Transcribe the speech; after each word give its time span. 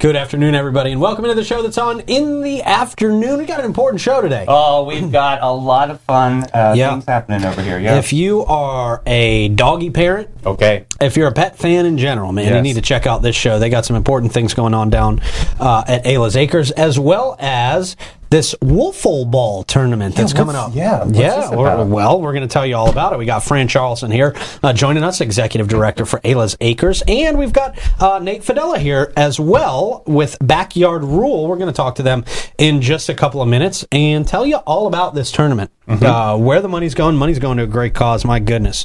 Good 0.00 0.14
afternoon, 0.14 0.54
everybody, 0.54 0.92
and 0.92 1.00
welcome 1.00 1.24
into 1.24 1.34
the 1.34 1.42
show 1.42 1.60
that's 1.60 1.76
on 1.76 1.98
in 2.06 2.40
the 2.40 2.62
afternoon. 2.62 3.38
We 3.38 3.46
got 3.46 3.58
an 3.58 3.66
important 3.66 4.00
show 4.00 4.22
today. 4.22 4.44
Oh, 4.46 4.84
we've 4.84 5.10
got 5.12 5.42
a 5.42 5.50
lot 5.50 5.90
of 5.90 6.00
fun 6.02 6.44
uh, 6.54 6.74
Yeah. 6.76 6.92
things 6.92 7.04
happening 7.06 7.44
over 7.44 7.60
here. 7.60 7.80
Yeah. 7.80 7.98
If 7.98 8.12
you 8.12 8.44
are 8.44 9.02
a 9.06 9.48
doggy 9.48 9.90
parent, 9.90 10.30
okay. 10.46 10.84
if 11.00 11.16
you're 11.16 11.26
a 11.26 11.32
pet 11.32 11.58
fan 11.58 11.84
in 11.84 11.98
general, 11.98 12.30
man, 12.30 12.54
you 12.54 12.62
need 12.62 12.74
to 12.74 12.80
check 12.80 13.08
out 13.08 13.22
this 13.22 13.34
show. 13.34 13.58
They 13.58 13.70
got 13.70 13.84
some 13.84 13.96
important 13.96 14.32
things 14.32 14.54
going 14.54 14.72
on 14.72 14.88
down 14.88 15.18
uh, 15.58 15.82
at 15.88 16.04
Ayla's 16.04 16.36
Acres, 16.36 16.70
as 16.70 16.96
well 16.96 17.34
as 17.40 17.96
this 18.30 18.54
Wolfle 18.62 19.30
Ball 19.30 19.62
tournament 19.64 20.14
that's 20.14 20.32
what's- 20.32 20.38
coming 20.38 20.56
up. 20.56 20.74
yeah, 20.74 21.04
yeah. 21.08 21.50
we're- 21.54 21.84
well, 21.84 22.20
we're 22.20 22.32
going 22.32 22.46
to 22.46 22.52
tell 22.52 22.66
you 22.66 22.76
all 22.76 22.90
about 22.90 23.12
it. 23.12 23.18
We 23.18 23.24
got 23.26 23.42
Fran 23.42 23.68
Charlson 23.68 24.10
here 24.10 24.34
uh, 24.62 24.72
joining 24.72 25.02
us, 25.04 25.20
executive 25.20 25.68
director 25.68 26.04
for 26.04 26.20
Ayla's 26.20 26.56
Acres, 26.60 27.02
and 27.08 27.38
we've 27.38 27.52
got 27.52 27.78
uh, 28.00 28.18
Nate 28.18 28.42
Fudala 28.42 28.78
here 28.78 29.12
as 29.16 29.40
well 29.40 30.02
with 30.06 30.36
Backyard 30.42 31.04
Rule. 31.04 31.46
We're 31.46 31.56
going 31.56 31.72
to 31.72 31.76
talk 31.76 31.94
to 31.96 32.02
them 32.02 32.24
in 32.58 32.82
just 32.82 33.08
a 33.08 33.14
couple 33.14 33.40
of 33.42 33.48
minutes 33.48 33.84
and 33.92 34.26
tell 34.26 34.46
you 34.46 34.56
all 34.56 34.86
about 34.86 35.14
this 35.14 35.30
tournament, 35.32 35.70
Mm-hmm. 35.88 36.04
uh, 36.04 36.36
where 36.36 36.60
the 36.60 36.68
money's 36.68 36.94
going. 36.94 37.16
Money's 37.16 37.38
going 37.38 37.56
to 37.56 37.62
a 37.62 37.66
great 37.66 37.94
cause. 37.94 38.22
My 38.22 38.40
goodness, 38.40 38.84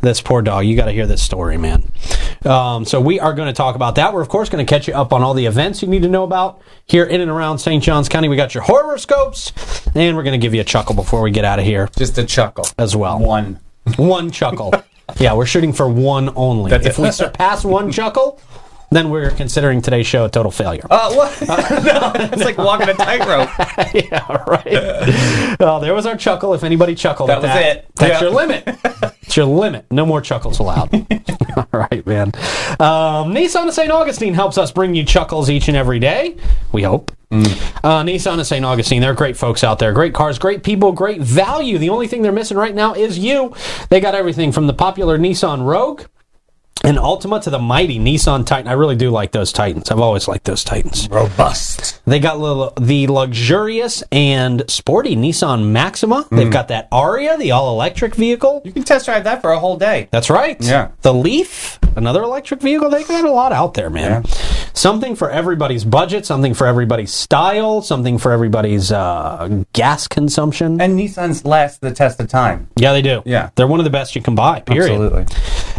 this 0.00 0.20
poor 0.20 0.42
dog. 0.42 0.66
You 0.66 0.74
got 0.74 0.86
to 0.86 0.92
hear 0.92 1.06
this 1.06 1.22
story, 1.22 1.56
man. 1.56 1.84
Um, 2.44 2.84
so 2.84 3.00
we 3.00 3.20
are 3.20 3.34
going 3.34 3.46
to 3.46 3.52
talk 3.52 3.76
about 3.76 3.94
that. 3.94 4.12
We're 4.12 4.20
of 4.22 4.28
course 4.28 4.48
going 4.48 4.64
to 4.64 4.68
catch 4.68 4.88
you 4.88 4.94
up 4.94 5.12
on 5.12 5.22
all 5.22 5.32
the 5.32 5.46
events 5.46 5.80
you 5.80 5.86
need 5.86 6.02
to 6.02 6.08
know 6.08 6.24
about 6.24 6.60
here 6.86 7.04
in 7.04 7.20
and 7.20 7.30
around 7.30 7.58
St. 7.58 7.80
Johns 7.82 8.08
County. 8.08 8.28
We 8.28 8.34
got 8.34 8.52
your 8.52 8.64
horoscopes, 8.64 9.52
and 9.94 10.16
we're 10.16 10.24
going 10.24 10.38
to 10.40 10.44
give 10.44 10.52
you 10.52 10.60
a 10.60 10.64
chuckle 10.64 10.96
before 10.96 11.22
we 11.22 11.30
get 11.30 11.44
out 11.44 11.60
of 11.60 11.64
here 11.64 11.88
Just 11.96 12.18
a 12.18 12.24
chuckle. 12.24 12.64
as 12.78 12.96
well. 12.96 13.20
One. 13.20 13.60
One 13.96 14.32
chuckle. 14.32 14.72
yeah, 15.18 15.34
we're 15.34 15.46
shooting 15.46 15.72
for 15.72 15.88
one 15.88 16.30
only. 16.34 16.70
That's 16.70 16.86
if 16.86 16.98
we 16.98 17.12
surpass 17.12 17.64
one 17.64 17.92
chuckle, 17.92 18.40
then 18.90 19.10
we're 19.10 19.30
considering 19.30 19.80
today's 19.82 20.06
show 20.06 20.24
a 20.24 20.28
total 20.30 20.50
failure. 20.50 20.86
Uh, 20.90 21.12
what? 21.14 21.40
no, 21.48 22.12
it's 22.14 22.44
like 22.44 22.58
walking 22.58 22.88
a 22.88 22.94
tightrope. 22.94 23.48
yeah, 23.94 24.42
right. 24.46 25.56
well, 25.60 25.80
there 25.80 25.94
was 25.94 26.06
our 26.06 26.16
chuckle. 26.16 26.54
If 26.54 26.64
anybody 26.64 26.94
chuckled 26.94 27.28
That 27.30 27.38
at 27.38 27.42
was 27.42 27.50
that, 27.50 27.76
it. 27.76 27.86
that's 27.96 28.20
Yeah. 28.20 28.28
your 28.28 28.30
limit. 28.34 28.68
It's 29.30 29.36
your 29.36 29.46
limit. 29.46 29.86
No 29.92 30.04
more 30.04 30.20
chuckles 30.20 30.58
allowed. 30.58 30.92
All 31.56 31.68
right, 31.72 32.04
man. 32.04 32.32
Um, 32.80 33.32
Nissan 33.32 33.68
of 33.68 33.74
St. 33.74 33.88
Augustine 33.92 34.34
helps 34.34 34.58
us 34.58 34.72
bring 34.72 34.96
you 34.96 35.04
chuckles 35.04 35.48
each 35.48 35.68
and 35.68 35.76
every 35.76 36.00
day. 36.00 36.36
We 36.72 36.82
hope. 36.82 37.12
Uh, 37.30 38.02
Nissan 38.02 38.40
of 38.40 38.46
St. 38.48 38.64
Augustine, 38.64 39.00
they're 39.00 39.14
great 39.14 39.36
folks 39.36 39.62
out 39.62 39.78
there. 39.78 39.92
Great 39.92 40.14
cars, 40.14 40.40
great 40.40 40.64
people, 40.64 40.90
great 40.90 41.20
value. 41.20 41.78
The 41.78 41.90
only 41.90 42.08
thing 42.08 42.22
they're 42.22 42.32
missing 42.32 42.56
right 42.56 42.74
now 42.74 42.92
is 42.94 43.20
you. 43.20 43.54
They 43.88 44.00
got 44.00 44.16
everything 44.16 44.50
from 44.50 44.66
the 44.66 44.74
popular 44.74 45.16
Nissan 45.16 45.64
Rogue 45.64 46.02
and 46.84 46.96
Altima 46.96 47.42
to 47.42 47.50
the 47.50 47.58
mighty 47.58 47.98
Nissan 47.98 48.46
Titan. 48.46 48.68
I 48.68 48.72
really 48.72 48.96
do 48.96 49.10
like 49.10 49.32
those 49.32 49.52
Titans. 49.52 49.90
I've 49.90 50.00
always 50.00 50.28
liked 50.28 50.44
those 50.44 50.64
Titans. 50.64 51.08
Robust. 51.10 52.00
They 52.06 52.18
got 52.18 52.38
little, 52.38 52.72
the 52.80 53.06
luxurious 53.06 54.02
and 54.10 54.68
sporty 54.68 55.16
Nissan 55.16 55.70
Maxima. 55.70 56.26
They've 56.30 56.48
mm. 56.48 56.52
got 56.52 56.68
that 56.68 56.88
Aria, 56.90 57.36
the 57.36 57.50
all 57.52 57.72
electric 57.72 58.14
vehicle. 58.14 58.62
You 58.64 58.72
can 58.72 58.84
test 58.84 59.06
drive 59.06 59.24
that 59.24 59.42
for 59.42 59.52
a 59.52 59.58
whole 59.58 59.76
day. 59.76 60.08
That's 60.10 60.30
right. 60.30 60.56
Yeah. 60.60 60.90
The 61.02 61.14
Leaf, 61.14 61.78
another 61.96 62.22
electric 62.22 62.60
vehicle. 62.60 62.90
They 62.90 63.04
got 63.04 63.24
a 63.24 63.30
lot 63.30 63.52
out 63.52 63.74
there, 63.74 63.90
man. 63.90 64.24
Something 64.74 65.14
for 65.16 65.30
everybody's 65.30 65.84
budget, 65.84 66.26
something 66.26 66.54
for 66.54 66.66
everybody's 66.66 67.12
style, 67.12 67.82
something 67.82 68.18
for 68.18 68.32
everybody's 68.32 68.92
uh, 68.92 69.64
gas 69.72 70.08
consumption. 70.08 70.80
And 70.80 70.98
Nissan's 70.98 71.44
last 71.44 71.80
the 71.80 71.92
test 71.92 72.20
of 72.20 72.28
time. 72.28 72.68
yeah, 72.76 72.92
they 72.92 73.02
do. 73.02 73.22
Yeah. 73.24 73.50
They're 73.56 73.66
one 73.66 73.80
of 73.80 73.84
the 73.84 73.90
best 73.90 74.14
you 74.16 74.22
can 74.22 74.34
buy, 74.34 74.60
period. 74.60 74.92
Absolutely. 74.92 75.22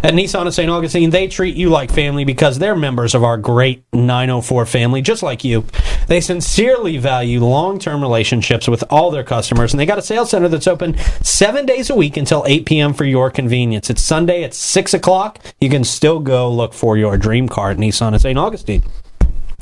At 0.04 0.14
Nissan 0.14 0.46
of 0.46 0.54
St. 0.54 0.70
Augustine, 0.70 1.10
they 1.10 1.28
treat 1.28 1.54
you 1.56 1.68
like 1.68 1.90
family 1.92 2.24
because 2.24 2.58
they're 2.58 2.74
members 2.76 3.14
of 3.14 3.22
our 3.24 3.36
great 3.36 3.84
904 3.92 4.66
family, 4.66 5.00
just 5.00 5.22
like 5.22 5.44
you. 5.44 5.64
They 6.12 6.20
sincerely 6.20 6.98
value 6.98 7.42
long 7.42 7.78
term 7.78 8.02
relationships 8.02 8.68
with 8.68 8.84
all 8.90 9.10
their 9.10 9.24
customers, 9.24 9.72
and 9.72 9.80
they 9.80 9.86
got 9.86 9.96
a 9.96 10.02
sales 10.02 10.28
center 10.28 10.46
that's 10.46 10.66
open 10.66 10.98
seven 11.22 11.64
days 11.64 11.88
a 11.88 11.94
week 11.94 12.18
until 12.18 12.44
8 12.46 12.66
p.m. 12.66 12.92
for 12.92 13.06
your 13.06 13.30
convenience. 13.30 13.88
It's 13.88 14.02
Sunday 14.02 14.44
at 14.44 14.52
6 14.52 14.92
o'clock. 14.92 15.38
You 15.58 15.70
can 15.70 15.84
still 15.84 16.20
go 16.20 16.52
look 16.52 16.74
for 16.74 16.98
your 16.98 17.16
dream 17.16 17.48
car 17.48 17.70
at 17.70 17.78
Nissan 17.78 18.14
of 18.14 18.20
St. 18.20 18.38
Augustine. 18.38 18.82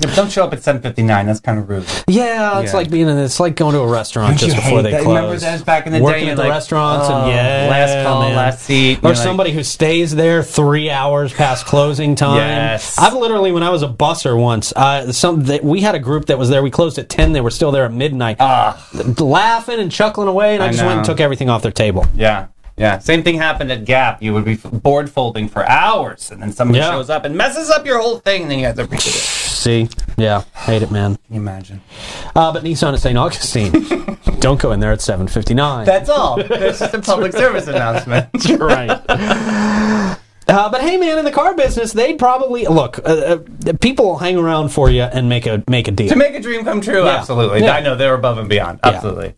Yeah, 0.01 0.07
but 0.07 0.17
don't 0.17 0.33
show 0.33 0.45
up 0.45 0.53
at 0.55 0.61
7.59. 0.61 1.27
That's 1.27 1.41
kind 1.41 1.59
of 1.59 1.69
rude. 1.69 1.85
Yeah, 2.09 2.61
it's 2.61 2.73
Yeah. 2.73 2.77
like 2.79 2.91
being 2.91 3.09
in, 3.09 3.19
it's 3.19 3.39
like 3.39 3.55
going 3.55 3.75
to 3.75 3.81
a 3.81 3.87
restaurant 3.87 4.39
just 4.39 4.57
You 4.57 4.63
before 4.63 4.79
hate 4.79 4.83
they 4.85 4.91
that. 4.93 5.03
close. 5.03 5.15
Remember 5.17 5.37
that 5.39 5.65
back 5.67 5.87
in 5.87 5.93
the 5.93 6.01
Working 6.01 6.25
day? 6.25 6.31
at 6.31 6.37
the 6.37 6.43
like, 6.45 6.51
restaurants 6.51 7.07
oh, 7.11 7.15
and 7.25 7.31
yeah, 7.31 7.67
Last 7.71 8.07
call, 8.07 8.23
man. 8.23 8.35
last 8.37 8.63
seat. 8.63 8.99
or 8.99 9.01
You're 9.03 9.15
like, 9.15 9.23
somebody 9.23 9.51
who 9.53 9.63
stays 9.63 10.15
there 10.15 10.43
three 10.43 10.91
hours 10.91 11.33
past 11.35 11.67
closing 11.67 12.15
time. 12.15 12.37
Yes. 12.39 12.99
I've 12.99 13.15
literally, 13.15 13.53
when 13.53 13.63
I 13.63 13.69
was 13.71 13.83
a 13.83 13.89
busser 13.89 14.41
once, 14.41 14.73
uh, 14.75 15.13
some 15.13 15.45
they, 15.45 15.61
we 15.61 15.83
had 15.83 15.95
a 15.95 15.99
group 16.01 16.27
that 16.27 16.39
was 16.39 16.49
there. 16.49 16.63
We 16.63 16.71
closed 16.71 16.99
at 16.99 17.09
ten. 17.11 17.33
They 17.33 17.41
were 17.43 17.51
still 17.51 17.71
there 17.71 17.85
at 17.85 17.93
midnight, 17.93 18.39
Ah, 18.41 18.83
laughing 19.19 19.79
and 19.81 19.93
chuckling 19.93 20.29
away. 20.29 20.55
And 20.55 20.63
I, 20.63 20.69
I 20.69 20.71
just 20.71 20.83
went 20.83 20.99
and 20.99 21.07
know. 21.07 21.13
took 21.13 21.21
everything 21.21 21.51
off 21.51 21.63
their 21.63 21.73
table. 21.73 22.07
yeah. 22.15 22.47
Yeah, 22.77 22.99
same 22.99 23.23
thing 23.23 23.37
happened 23.37 23.71
at 23.71 23.85
Gap. 23.85 24.23
You 24.23 24.33
would 24.33 24.47
be 24.47 24.53
f- 24.55 24.63
board 24.63 25.11
folding 25.11 25.51
for 25.51 25.69
hours, 25.69 26.31
and 26.31 26.41
then 26.41 26.51
somebody 26.51 26.79
Yeah. 26.79 26.93
shows 26.93 27.11
up 27.11 27.27
and 27.27 27.37
messes 27.37 27.69
up 27.69 27.85
your 27.85 28.01
whole 28.01 28.21
thing, 28.21 28.43
and 28.43 28.51
then 28.51 28.59
you 28.59 28.65
have 28.65 28.77
to 28.77 28.85
redo 28.87 29.09
it. 29.09 29.50
See, 29.61 29.91
yeah, 30.17 30.45
hate 30.55 30.81
it, 30.81 30.91
man. 30.91 31.17
Can 31.27 31.35
you 31.35 31.41
imagine? 31.43 31.83
Uh, 32.35 32.51
but 32.51 32.65
Nissan 32.65 32.95
at 32.95 33.01
St. 33.01 33.19
Augustine, 33.19 33.71
don't 34.41 34.59
go 34.59 34.73
in 34.73 34.81
there 34.81 34.91
at 34.91 35.03
seven 35.03 35.29
fifty 35.29 35.53
nine. 35.53 35.85
That's 35.85 36.09
all. 36.09 36.41
It's 36.41 36.79
just 36.79 36.95
a 36.95 37.01
public 37.03 37.33
service 37.33 37.67
announcement. 37.69 38.29
right. 38.59 38.89
Uh, 40.49 40.69
but 40.71 40.81
hey, 40.81 40.97
man, 40.97 41.19
in 41.19 41.27
the 41.27 41.31
car 41.31 41.55
business, 41.55 41.93
they'd 41.93 42.19
probably 42.19 42.67
look. 42.69 43.01
Uh, 43.01 43.39
uh, 43.67 43.73
people 43.83 44.07
will 44.07 44.19
hang 44.19 44.39
around 44.39 44.71
for 44.71 44.89
you 44.89 45.03
and 45.03 45.29
make 45.29 45.45
a 45.47 45.63
make 45.69 45.89
a 45.89 45.91
deal. 45.91 46.09
to 46.09 46.17
make 46.17 46.35
a 46.35 46.41
dream 46.41 46.65
come 46.65 46.81
true, 46.81 47.05
Yeah. 47.05 47.19
absolutely. 47.19 47.61
Yeah. 47.61 47.73
I 47.77 47.81
know 47.81 47.97
they're 47.97 48.15
above 48.15 48.39
and 48.39 48.49
beyond. 48.49 48.81
Absolutely. 48.83 49.35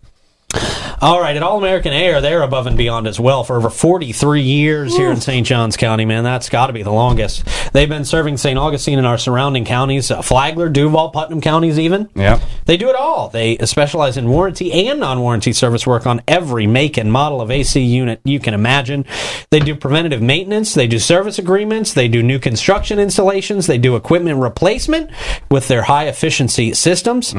All 1.03 1.21
right, 1.21 1.35
at 1.35 1.43
All 1.43 1.59
American 1.59 1.93
Air, 1.93 2.21
they're 2.21 2.43
above 2.43 2.69
and 2.69 2.79
beyond 2.79 3.09
as 3.09 3.19
well 3.19 3.43
for 3.43 3.57
over 3.57 3.71
43 3.71 4.41
years 4.41 4.97
here 4.97 5.11
in 5.11 5.21
St. 5.21 5.45
Johns 5.45 5.77
County, 5.77 6.05
man. 6.05 6.23
That's 6.23 6.49
got 6.49 6.69
to 6.69 6.73
be 6.73 6.85
the 6.85 6.93
longest. 6.93 7.45
They've 7.73 7.89
been 7.89 8.05
serving 8.05 8.37
St. 8.37 8.57
Augustine 8.57 8.99
and 8.99 9.07
our 9.07 9.19
surrounding 9.19 9.65
counties, 9.65 10.13
uh, 10.13 10.23
Flagler, 10.23 10.69
Duval, 10.69 11.11
Putnam 11.11 11.41
counties, 11.41 11.77
even. 11.77 12.09
Yeah. 12.15 12.39
They 12.67 12.77
do 12.77 12.89
it 12.89 12.95
all. 12.95 13.31
They 13.31 13.59
specialize 13.65 14.17
in 14.17 14.29
warranty 14.29 14.73
and 14.89 15.01
non 15.01 15.19
warranty 15.19 15.53
service 15.53 15.85
work 15.89 16.07
on 16.07 16.23
every 16.29 16.69
make 16.69 16.97
and 16.97 17.11
model 17.11 17.41
of 17.41 17.51
AC 17.51 17.81
unit 17.81 18.21
you 18.23 18.39
can 18.39 18.55
imagine. 18.55 19.05
They 19.51 19.59
do 19.59 19.75
preventative 19.75 20.23
maintenance, 20.23 20.73
they 20.73 20.87
do 20.87 21.01
service 21.01 21.37
agreements, 21.37 21.95
they 21.95 22.07
do 22.07 22.23
new 22.23 22.39
construction 22.39 23.01
installations, 23.01 23.67
they 23.67 23.79
do 23.79 23.97
equipment 23.97 24.39
replacement 24.39 25.11
with 25.51 25.67
their 25.67 25.83
high 25.83 26.07
efficiency 26.07 26.75
systems. 26.75 27.35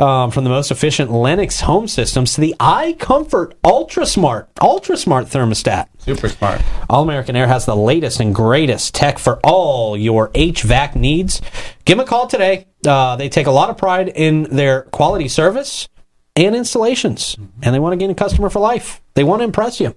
Um, 0.00 0.30
from 0.30 0.44
the 0.44 0.50
most 0.50 0.70
efficient 0.70 1.12
Lennox 1.12 1.60
home 1.60 1.86
systems 1.86 2.32
to 2.32 2.40
the 2.40 2.54
iComfort 2.58 3.52
Ultra 3.62 4.06
Smart, 4.06 4.48
Ultra 4.62 4.96
Smart 4.96 5.26
thermostat. 5.26 5.88
Super 5.98 6.30
smart. 6.30 6.62
All 6.88 7.02
American 7.02 7.36
Air 7.36 7.46
has 7.46 7.66
the 7.66 7.76
latest 7.76 8.18
and 8.18 8.34
greatest 8.34 8.94
tech 8.94 9.18
for 9.18 9.38
all 9.44 9.98
your 9.98 10.30
HVAC 10.30 10.96
needs. 10.96 11.42
Give 11.84 11.98
them 11.98 12.06
a 12.06 12.08
call 12.08 12.26
today. 12.26 12.66
Uh, 12.86 13.16
they 13.16 13.28
take 13.28 13.46
a 13.46 13.50
lot 13.50 13.68
of 13.68 13.76
pride 13.76 14.08
in 14.08 14.44
their 14.44 14.84
quality 14.84 15.28
service 15.28 15.86
and 16.34 16.56
installations, 16.56 17.36
and 17.62 17.74
they 17.74 17.78
want 17.78 17.92
to 17.92 17.98
gain 17.98 18.10
a 18.10 18.14
customer 18.14 18.48
for 18.48 18.60
life. 18.60 19.02
They 19.12 19.24
want 19.24 19.40
to 19.40 19.44
impress 19.44 19.80
you. 19.80 19.94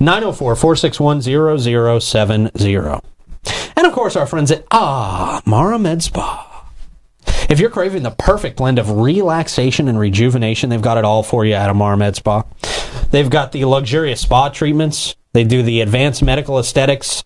904 0.00 0.56
461 0.56 2.00
0070. 2.00 3.00
And 3.76 3.86
of 3.86 3.92
course, 3.92 4.16
our 4.16 4.26
friends 4.26 4.50
at 4.50 4.64
Ah 4.72 5.40
Mara 5.46 5.78
Med 5.78 6.02
Spa. 6.02 6.45
If 7.48 7.60
you're 7.60 7.70
craving 7.70 8.02
the 8.02 8.10
perfect 8.10 8.56
blend 8.56 8.80
of 8.80 8.90
relaxation 8.90 9.86
and 9.86 9.98
rejuvenation, 9.98 10.68
they've 10.68 10.82
got 10.82 10.98
it 10.98 11.04
all 11.04 11.22
for 11.22 11.44
you 11.44 11.54
at 11.54 11.70
Amara 11.70 11.96
Med 11.96 12.16
Spa. 12.16 12.42
They've 13.12 13.30
got 13.30 13.52
the 13.52 13.64
luxurious 13.66 14.20
spa 14.20 14.48
treatments. 14.48 15.14
They 15.32 15.44
do 15.44 15.62
the 15.62 15.80
advanced 15.80 16.24
medical 16.24 16.58
aesthetics. 16.58 17.22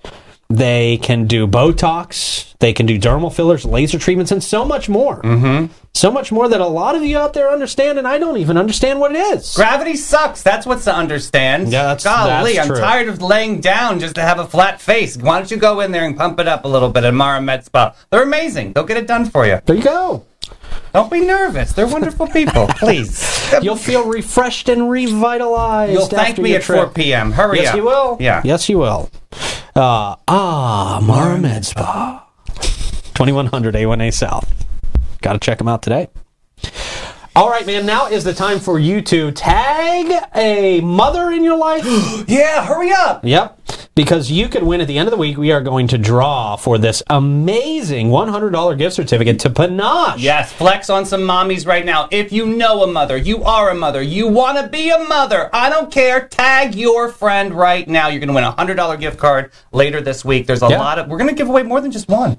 They 0.51 0.97
can 0.99 1.27
do 1.27 1.47
Botox. 1.47 2.55
They 2.59 2.73
can 2.73 2.85
do 2.85 2.99
dermal 2.99 3.33
fillers, 3.33 3.65
laser 3.65 3.99
treatments, 3.99 4.33
and 4.33 4.43
so 4.43 4.65
much 4.65 4.89
more. 4.89 5.23
Mm-hmm. 5.23 5.73
So 5.95 6.11
much 6.11 6.31
more 6.33 6.49
that 6.49 6.61
a 6.61 6.67
lot 6.67 6.95
of 6.97 7.03
you 7.05 7.17
out 7.19 7.33
there 7.35 7.51
understand, 7.51 7.99
and 7.99 8.07
I 8.07 8.19
don't 8.19 8.37
even 8.37 8.59
understand 8.59 8.99
what 9.01 9.15
it 9.15 9.19
is. 9.19 9.55
Gravity 9.55 9.97
sucks. 9.97 10.43
That's 10.43 10.67
what's 10.67 10.85
to 10.85 10.95
understand. 10.95 11.69
Yeah, 11.71 11.95
that's- 11.95 12.05
Golly, 12.05 12.55
that's 12.55 12.69
I'm 12.69 12.75
true. 12.75 12.81
tired 12.83 13.09
of 13.09 13.23
laying 13.23 13.61
down 13.61 14.01
just 14.01 14.17
to 14.17 14.23
have 14.23 14.39
a 14.41 14.45
flat 14.47 14.81
face. 14.81 15.17
Why 15.17 15.39
don't 15.39 15.51
you 15.51 15.57
go 15.57 15.81
in 15.81 15.93
there 15.93 16.05
and 16.05 16.17
pump 16.17 16.39
it 16.41 16.49
up 16.49 16.65
a 16.65 16.69
little 16.69 16.91
bit 16.91 17.05
at 17.05 17.15
Mara 17.15 17.41
Med 17.41 17.65
Spa? 17.65 17.95
They're 18.11 18.23
amazing. 18.25 18.73
They'll 18.73 18.85
get 18.85 18.97
it 18.99 19.07
done 19.07 19.25
for 19.27 19.47
you. 19.47 19.61
there 19.65 19.77
you 19.77 19.83
go. 19.83 20.27
Don't 20.93 21.11
be 21.11 21.21
nervous. 21.21 21.73
They're 21.73 21.87
wonderful 21.87 22.27
people. 22.27 22.67
Please. 22.77 23.53
You'll 23.63 23.77
feel 23.77 24.05
refreshed 24.05 24.69
and 24.69 24.91
revitalized. 24.91 25.93
You'll 25.93 26.07
thank 26.07 26.39
me 26.39 26.57
at 26.57 26.65
4 26.65 26.89
p.m. 26.89 27.31
Hurry 27.33 27.59
Yes, 27.59 27.69
up. 27.69 27.75
Yes, 27.75 27.77
you 27.77 27.85
will. 27.85 28.17
Yeah. 28.21 28.43
Yes, 28.45 28.69
you 28.69 28.79
will. 28.79 29.11
Uh, 29.81 30.15
ah, 30.29 31.01
Mara 31.03 31.39
Med 31.39 31.65
Spa. 31.65 32.27
2100 33.15 33.75
A1A 33.75 34.13
South. 34.13 34.67
Got 35.23 35.33
to 35.33 35.39
check 35.39 35.57
them 35.57 35.69
out 35.69 35.81
today. 35.81 36.09
All 37.35 37.49
right, 37.49 37.67
man. 37.67 37.87
Now 37.87 38.07
is 38.07 38.23
the 38.23 38.35
time 38.35 38.61
for 38.61 38.79
you 38.79 39.01
to 39.01 39.33
tag 39.33 40.23
a 40.37 40.83
mother 40.83 41.31
in 41.31 41.43
your 41.43 41.57
life. 41.57 41.85
Yeah, 42.29 42.67
hurry 42.67 42.93
up. 42.93 43.25
Yep. 43.25 43.60
Because 44.01 44.31
you 44.31 44.49
could 44.49 44.63
win 44.63 44.81
at 44.81 44.89
the 44.89 44.97
end 44.97 45.07
of 45.07 45.11
the 45.11 45.19
week. 45.19 45.37
We 45.37 45.53
are 45.53 45.61
going 45.61 45.87
to 45.89 45.99
draw 45.99 46.57
for 46.57 46.79
this 46.79 47.03
amazing 47.11 48.09
$100 48.09 48.79
gift 48.79 48.97
certificate 48.97 49.39
to 49.41 49.51
Panache. 49.51 50.19
Yes, 50.19 50.51
flex 50.51 50.89
on 50.89 51.05
some 51.05 51.21
mommies 51.21 51.67
right 51.67 51.85
now. 51.85 52.09
If 52.11 52.33
you 52.33 52.47
know 52.47 52.83
a 52.83 52.87
mother, 52.87 53.19
you 53.19 53.45
are 53.45 53.69
a 53.69 53.75
mother, 53.75 54.01
you 54.01 54.27
want 54.27 54.57
to 54.57 54.69
be 54.69 54.89
a 54.89 54.99
mother, 55.01 55.51
I 55.53 55.69
don't 55.69 55.93
care. 55.93 56.27
Tag 56.29 56.75
your 56.75 57.11
friend 57.11 57.53
right 57.53 57.87
now. 57.87 58.09
You're 58.09 58.21
going 58.21 58.29
to 58.29 58.35
win 58.35 58.45
a 58.45 58.53
$100 58.53 58.99
gift 58.99 59.19
card 59.19 59.53
later 59.71 60.01
this 60.01 60.25
week. 60.25 60.47
There's 60.47 60.63
a 60.63 60.69
Yeah. 60.71 60.79
lot 60.79 60.99
of, 60.99 61.09
we're 61.09 61.19
going 61.19 61.29
to 61.29 61.37
give 61.37 61.51
away 61.51 61.63
more 61.63 61.83
than 61.83 61.91
just 61.91 62.09
one. 62.09 62.39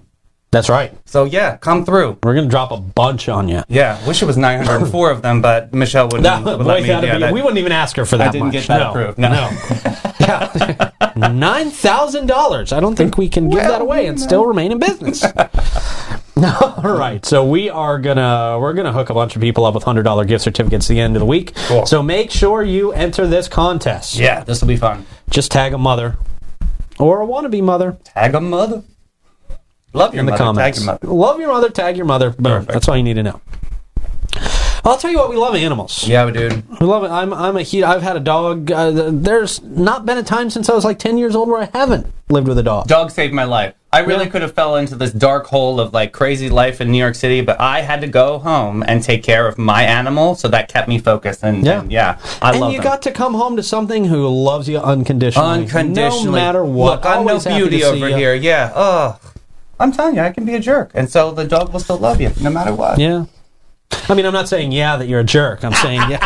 That's 0.52 0.68
right. 0.68 0.94
So 1.08 1.24
yeah, 1.24 1.56
come 1.58 1.86
through. 1.86 2.18
We're 2.24 2.34
going 2.34 2.46
to 2.46 2.50
drop 2.50 2.72
a 2.72 2.78
bunch 2.78 3.30
on 3.30 3.48
you. 3.48 3.64
Yeah, 3.70 4.06
wish 4.06 4.22
it 4.22 4.26
was 4.26 4.36
904 4.36 5.10
of 5.12 5.22
them, 5.22 5.42
but 5.42 5.74
Michelle 5.74 6.08
wouldn't, 6.08 6.24
That, 6.24 6.44
would 6.44 6.66
let 6.66 6.84
me. 6.84 6.90
yeah, 6.90 7.00
be- 7.00 7.08
that- 7.20 7.34
we 7.34 7.42
wouldn't 7.42 7.58
even 7.60 7.72
ask 7.72 7.96
her 7.96 8.04
for 8.06 8.18
that 8.18 8.28
I 8.28 8.32
didn't 8.32 8.48
much. 8.48 8.54
get 8.54 8.68
that 8.68 8.80
no. 8.80 8.90
approved. 8.90 9.18
No. 9.18 9.30
yeah. 10.20 10.92
Nine 11.16 11.70
thousand 11.72 12.28
dollars. 12.28 12.74
I 12.74 12.82
don't 12.82 12.96
think 12.98 13.18
we 13.18 13.30
can 13.30 13.50
give 13.50 13.60
that 13.60 13.82
away 13.82 14.08
and 14.08 14.20
still 14.20 14.46
remain 14.46 14.72
in 14.74 14.80
business. 14.80 15.24
All 16.44 16.98
right, 16.98 17.24
so 17.26 17.46
we 17.46 17.70
are 17.70 18.00
gonna 18.00 18.58
we're 18.60 18.74
gonna 18.74 18.92
hook 18.94 19.10
a 19.10 19.14
bunch 19.14 19.36
of 19.36 19.42
people 19.42 19.66
up 19.66 19.74
with 19.76 19.84
hundred 19.84 20.04
dollar 20.04 20.26
gift 20.26 20.44
certificates 20.44 20.90
at 20.90 20.94
the 20.96 21.00
end 21.00 21.16
of 21.16 21.20
the 21.20 21.26
week. 21.26 21.54
Cool. 21.68 21.86
So 21.86 22.02
make 22.02 22.32
sure 22.32 22.64
you 22.64 22.92
enter 22.94 23.28
this 23.28 23.48
contest. 23.48 24.16
yeah, 24.16 24.44
this 24.44 24.60
will 24.62 24.68
be 24.70 24.78
fun. 24.78 25.06
Just 25.30 25.52
tag 25.52 25.74
a 25.74 25.78
mother 25.78 26.18
or 27.00 27.22
a 27.22 27.26
wannabe 27.28 27.62
mother 27.64 27.98
Tag 28.04 28.34
a 28.36 28.42
mother. 28.42 28.84
Love 29.94 30.14
your 30.14 30.22
in 30.22 30.26
the 30.26 30.32
mother. 30.32 30.44
comments. 30.44 30.78
Tag 30.80 30.86
your 30.86 30.94
mother. 30.94 31.08
Love 31.08 31.40
your 31.40 31.50
mother. 31.50 31.70
Tag 31.70 31.98
your 31.98 32.06
mother. 32.06 32.30
Boom. 32.32 32.44
Perfect. 32.44 32.72
That's 32.72 32.88
all 32.88 32.98
you 32.98 33.04
need 33.04 33.16
to 33.16 33.24
know. 33.24 33.42
I'll 34.84 34.98
tell 34.98 35.12
you 35.12 35.18
what. 35.20 35.30
We 35.30 35.36
love 35.36 35.54
animals. 35.56 36.08
Yeah, 36.08 36.28
dude. 36.32 36.68
We 36.80 36.88
love 36.88 37.04
it. 37.04 37.12
I'm 37.12 37.32
I'm 37.34 37.56
a 37.56 37.62
he. 37.62 37.84
I've 37.84 38.02
had 38.02 38.16
a 38.16 38.20
dog. 38.20 38.72
Uh, 38.72 39.10
there's 39.12 39.62
not 39.62 40.08
been 40.08 40.18
a 40.18 40.24
time 40.24 40.50
since 40.50 40.70
I 40.70 40.74
was 40.74 40.84
like 40.84 40.98
ten 40.98 41.18
years 41.20 41.36
old 41.36 41.50
where 41.50 41.62
I 41.62 41.70
haven't 41.72 42.08
lived 42.30 42.48
with 42.48 42.58
a 42.58 42.64
dog. 42.64 42.88
Dog 42.88 43.12
saved 43.12 43.32
my 43.34 43.44
life. 43.44 43.76
I 43.94 44.00
really 44.00 44.24
Yeah. 44.24 44.30
could 44.32 44.42
have 44.42 44.54
fell 44.54 44.78
into 44.78 44.96
this 44.96 45.12
dark 45.12 45.46
hole 45.48 45.80
of 45.80 45.94
like 45.94 46.14
crazy 46.14 46.50
life 46.50 46.82
in 46.82 46.90
New 46.92 46.98
York 46.98 47.14
City, 47.14 47.42
but 47.42 47.60
I 47.62 47.82
had 47.82 48.02
to 48.02 48.08
go 48.08 48.40
home 48.40 48.84
and 48.88 49.04
take 49.04 49.22
care 49.22 49.48
of 49.48 49.58
my 49.60 49.84
animal, 49.84 50.34
so 50.34 50.48
that 50.48 50.68
kept 50.70 50.88
me 50.88 50.98
focused. 50.98 51.44
And 51.44 51.64
Yeah. 51.64 51.82
and 51.82 51.92
yeah, 51.92 52.18
I 52.42 52.52
and 52.54 52.62
love 52.62 52.72
you 52.72 52.78
them. 52.80 52.84
got 52.86 53.02
to 53.04 53.12
come 53.12 53.36
home 53.36 53.58
to 53.58 53.64
something 53.64 54.06
who 54.06 54.28
loves 54.30 54.68
you 54.68 54.80
unconditionally, 54.80 55.48
unconditionally. 55.64 56.26
no 56.26 56.32
matter 56.32 56.64
what. 56.64 57.04
Look, 57.04 57.06
I'm 57.06 57.26
no 57.26 57.38
beauty 57.40 57.84
over 57.84 58.10
ya. 58.10 58.18
here. 58.18 58.34
Yeah. 58.34 58.72
Oh, 58.74 59.20
I'm 59.82 59.92
telling 59.92 60.16
you, 60.16 60.22
I 60.22 60.32
can 60.32 60.46
be 60.46 60.56
a 60.56 60.60
jerk, 60.60 60.92
and 60.94 61.10
so 61.10 61.32
the 61.32 61.46
dog 61.46 61.74
will 61.74 61.80
still 61.80 61.98
love 61.98 62.22
you 62.22 62.32
no 62.42 62.50
matter 62.50 62.74
what. 62.74 63.00
Yeah. 63.00 63.26
I 64.08 64.14
mean, 64.14 64.26
I'm 64.26 64.34
not 64.34 64.50
saying 64.50 64.72
yeah 64.72 64.98
that 64.98 65.08
you're 65.08 65.20
a 65.20 65.24
jerk. 65.24 65.64
I'm 65.64 65.74
saying 65.74 66.02
yeah. 66.10 66.20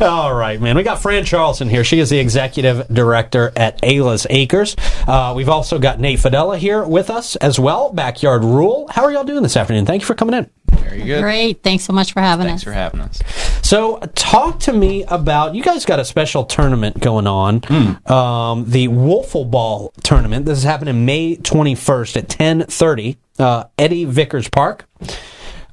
All 0.00 0.34
right, 0.34 0.60
man. 0.60 0.76
We 0.76 0.82
got 0.82 1.00
Fran 1.00 1.24
Charlson 1.24 1.68
here. 1.68 1.84
She 1.84 1.98
is 1.98 2.10
the 2.10 2.18
executive 2.18 2.88
director 2.88 3.52
at 3.56 3.80
Ayla's 3.82 4.26
Acres. 4.30 4.76
Uh, 5.06 5.32
we've 5.36 5.48
also 5.48 5.78
got 5.78 6.00
Nate 6.00 6.18
Fudala 6.18 6.56
here 6.58 6.84
with 6.84 7.10
us 7.10 7.36
as 7.36 7.58
well. 7.58 7.92
Backyard 7.92 8.44
Rule. 8.44 8.88
How 8.90 9.04
are 9.04 9.12
y'all 9.12 9.24
doing 9.24 9.42
this 9.42 9.56
afternoon? 9.56 9.86
Thank 9.86 10.02
you 10.02 10.06
for 10.06 10.14
coming 10.14 10.34
in. 10.34 10.50
Very 10.66 11.02
good. 11.02 11.22
Great. 11.22 11.62
Thanks 11.62 11.84
so 11.84 11.92
much 11.92 12.12
for 12.12 12.20
having 12.20 12.46
Thanks 12.46 12.62
us. 12.62 12.64
Thanks 12.64 12.92
for 12.92 12.98
having 12.98 13.00
us. 13.00 13.55
So, 13.66 13.98
talk 14.14 14.60
to 14.60 14.72
me 14.72 15.02
about 15.08 15.56
you 15.56 15.62
guys 15.64 15.84
got 15.84 15.98
a 15.98 16.04
special 16.04 16.44
tournament 16.44 17.00
going 17.00 17.26
on, 17.26 17.62
um, 18.06 18.70
the 18.70 18.86
Wolfle 18.86 19.50
Ball 19.50 19.92
tournament. 20.04 20.46
This 20.46 20.58
is 20.58 20.62
happening 20.62 21.04
May 21.04 21.34
21st 21.34 22.16
at 22.16 22.28
10:30, 22.28 23.16
uh, 23.40 23.64
Eddie 23.76 24.04
Vickers 24.04 24.48
Park. 24.48 24.88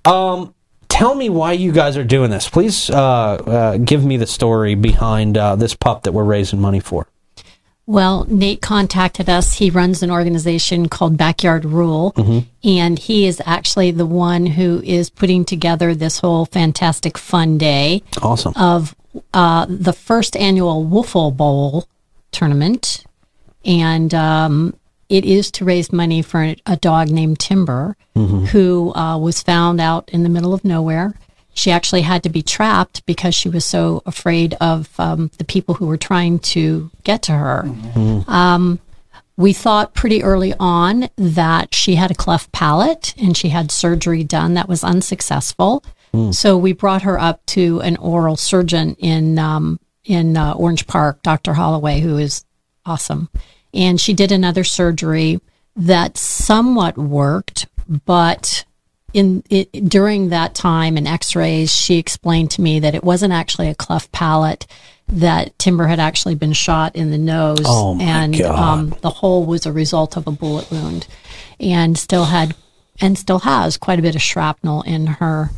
Um, 0.06 0.56
tell 0.90 1.14
me 1.14 1.30
why 1.30 1.52
you 1.52 1.72
guys 1.72 1.96
are 1.96 2.04
doing 2.04 2.32
this. 2.32 2.50
Please 2.50 2.90
uh, 2.90 2.96
uh, 2.96 3.78
give 3.78 4.04
me 4.04 4.18
the 4.18 4.26
story 4.26 4.74
behind 4.74 5.38
uh, 5.38 5.56
this 5.56 5.76
pup 5.76 6.02
that 6.02 6.14
we're 6.14 6.24
raising 6.24 6.60
money 6.60 6.80
for. 6.80 7.06
Well, 7.86 8.26
Nate 8.30 8.62
contacted 8.62 9.30
us. 9.30 9.54
He 9.56 9.70
runs 9.70 10.02
an 10.02 10.10
organization 10.10 10.88
called 10.88 11.18
Backyard 11.18 11.66
Rule, 11.66 12.14
and 12.64 12.98
he 12.98 13.26
is 13.28 13.42
actually 13.46 13.92
the 13.92 14.06
one 14.06 14.46
who 14.46 14.82
is 14.84 15.10
putting 15.10 15.44
together 15.44 15.94
this 15.94 16.20
whole 16.20 16.46
fantastic 16.46 17.18
fun 17.18 17.58
day 17.58 18.02
Awesome. 18.22 18.54
of 18.56 18.96
uh, 19.34 19.66
the 19.68 19.92
first 19.92 20.38
annual 20.38 20.86
Woofle 20.86 21.36
Bowl 21.36 21.88
tournament. 22.32 23.06
And 23.66 24.14
um, 24.14 24.76
it 25.10 25.26
is 25.26 25.52
to 25.52 25.66
raise 25.66 25.92
money 25.92 26.22
for 26.22 26.56
a 26.66 26.78
dog 26.78 27.10
named 27.10 27.40
Timber, 27.40 27.98
who 28.16 28.94
uh, 28.96 29.18
was 29.18 29.42
found 29.42 29.82
out 29.82 30.08
in 30.10 30.24
the 30.24 30.30
middle 30.30 30.54
of 30.54 30.64
nowhere. 30.64 31.16
She 31.54 31.72
actually 31.72 32.02
had 32.02 32.24
to 32.24 32.30
be 32.30 32.42
trapped 32.42 33.06
because 33.06 33.36
she 33.36 33.50
was 33.50 33.66
so 33.66 34.02
afraid 34.06 34.56
of 34.60 34.90
um, 35.00 35.30
the 35.38 35.44
people 35.44 35.76
who 35.76 35.88
were 35.88 35.98
trying 35.98 36.40
to 36.40 36.90
get 37.04 37.22
to 37.24 37.34
her. 37.34 37.64
Um, 38.28 38.80
we 39.38 39.54
thought 39.54 39.94
pretty 39.94 40.24
early 40.24 40.54
on 40.60 41.10
that 41.16 41.74
she 41.74 41.96
had 41.96 42.12
a 42.12 42.16
cleft 42.16 42.52
palate 42.52 43.14
and 43.18 43.36
she 43.36 43.50
had 43.50 43.72
surgery 43.72 44.24
done 44.24 44.54
that 44.56 44.70
was 44.70 44.84
unsuccessful. 44.84 45.84
So 46.32 46.58
we 46.58 46.74
brought 46.74 47.02
her 47.02 47.20
up 47.20 47.44
to 47.48 47.82
an 47.82 47.98
oral 47.98 48.38
surgeon 48.38 48.96
in 49.00 49.40
um, 49.40 49.80
in 50.04 50.38
uh, 50.38 50.54
Orange 50.54 50.86
Park, 50.86 51.24
Dr. 51.24 51.54
Holloway, 51.54 52.02
who 52.02 52.18
is 52.18 52.46
awesome. 52.86 53.30
And 53.74 54.00
she 54.00 54.14
did 54.14 54.32
another 54.32 54.64
surgery 54.64 55.40
that 55.76 56.18
somewhat 56.18 56.98
worked, 56.98 57.68
but 58.06 58.66
in 59.14 59.44
it, 59.50 59.72
during 59.88 60.30
that 60.30 60.56
time 60.56 60.98
in 60.98 61.06
X-rays, 61.08 61.72
she 61.74 61.98
explained 61.98 62.52
to 62.52 62.62
me 62.62 62.80
that 62.80 62.96
it 62.96 63.04
wasn't 63.04 63.34
actually 63.34 63.70
a 63.70 63.76
cleft 63.76 64.12
palate. 64.12 64.66
That 65.10 65.58
Timber 65.60 65.88
had 65.88 66.00
actually 66.00 66.36
been 66.36 66.54
shot 66.54 66.96
in 66.96 67.12
the 67.12 67.18
nose, 67.18 67.64
Oh, 67.66 68.00
and 68.00 68.40
um, 68.42 68.96
the 69.02 69.10
hole 69.10 69.46
was 69.46 69.66
a 69.66 69.72
result 69.72 70.16
of 70.16 70.28
a 70.28 70.32
bullet 70.32 70.72
wound, 70.72 71.08
and 71.60 71.98
still 71.98 72.26
had 72.26 72.56
and 73.02 73.18
still 73.18 73.40
has 73.40 73.76
quite 73.76 74.00
a 74.00 74.02
bit 74.02 74.16
of 74.16 74.22
shrapnel 74.22 74.82
in 74.84 75.06
her 75.08 75.52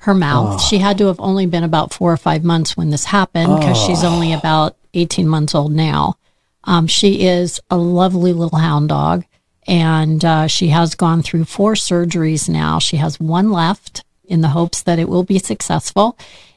her 0.00 0.14
mouth. 0.14 0.60
She 0.62 0.78
had 0.78 0.98
to 0.98 1.06
have 1.06 1.18
only 1.20 1.46
been 1.46 1.64
about 1.64 1.94
four 1.94 2.12
or 2.12 2.16
five 2.16 2.44
months 2.44 2.76
when 2.76 2.90
this 2.90 3.06
happened 3.06 3.58
because 3.60 3.78
she's 3.82 4.04
only 4.04 4.32
about 4.32 4.76
18 4.94 5.26
months 5.26 5.54
old 5.54 5.72
now. 5.72 6.16
Um, 6.64 6.86
she 6.86 7.26
is 7.26 7.60
a 7.70 7.76
lovely 7.76 8.32
little 8.32 8.58
hound 8.58 8.88
dog 8.90 9.24
and 9.66 10.24
uh, 10.24 10.46
she 10.46 10.68
has 10.68 10.94
gone 10.94 11.22
through 11.22 11.44
four 11.44 11.74
surgeries 11.74 12.48
now. 12.48 12.78
She 12.78 12.96
has 12.96 13.20
one 13.20 13.50
left 13.50 14.04
in 14.24 14.40
the 14.40 14.48
hopes 14.48 14.82
that 14.82 14.98
it 14.98 15.08
will 15.08 15.24
be 15.24 15.38
successful. 15.38 16.16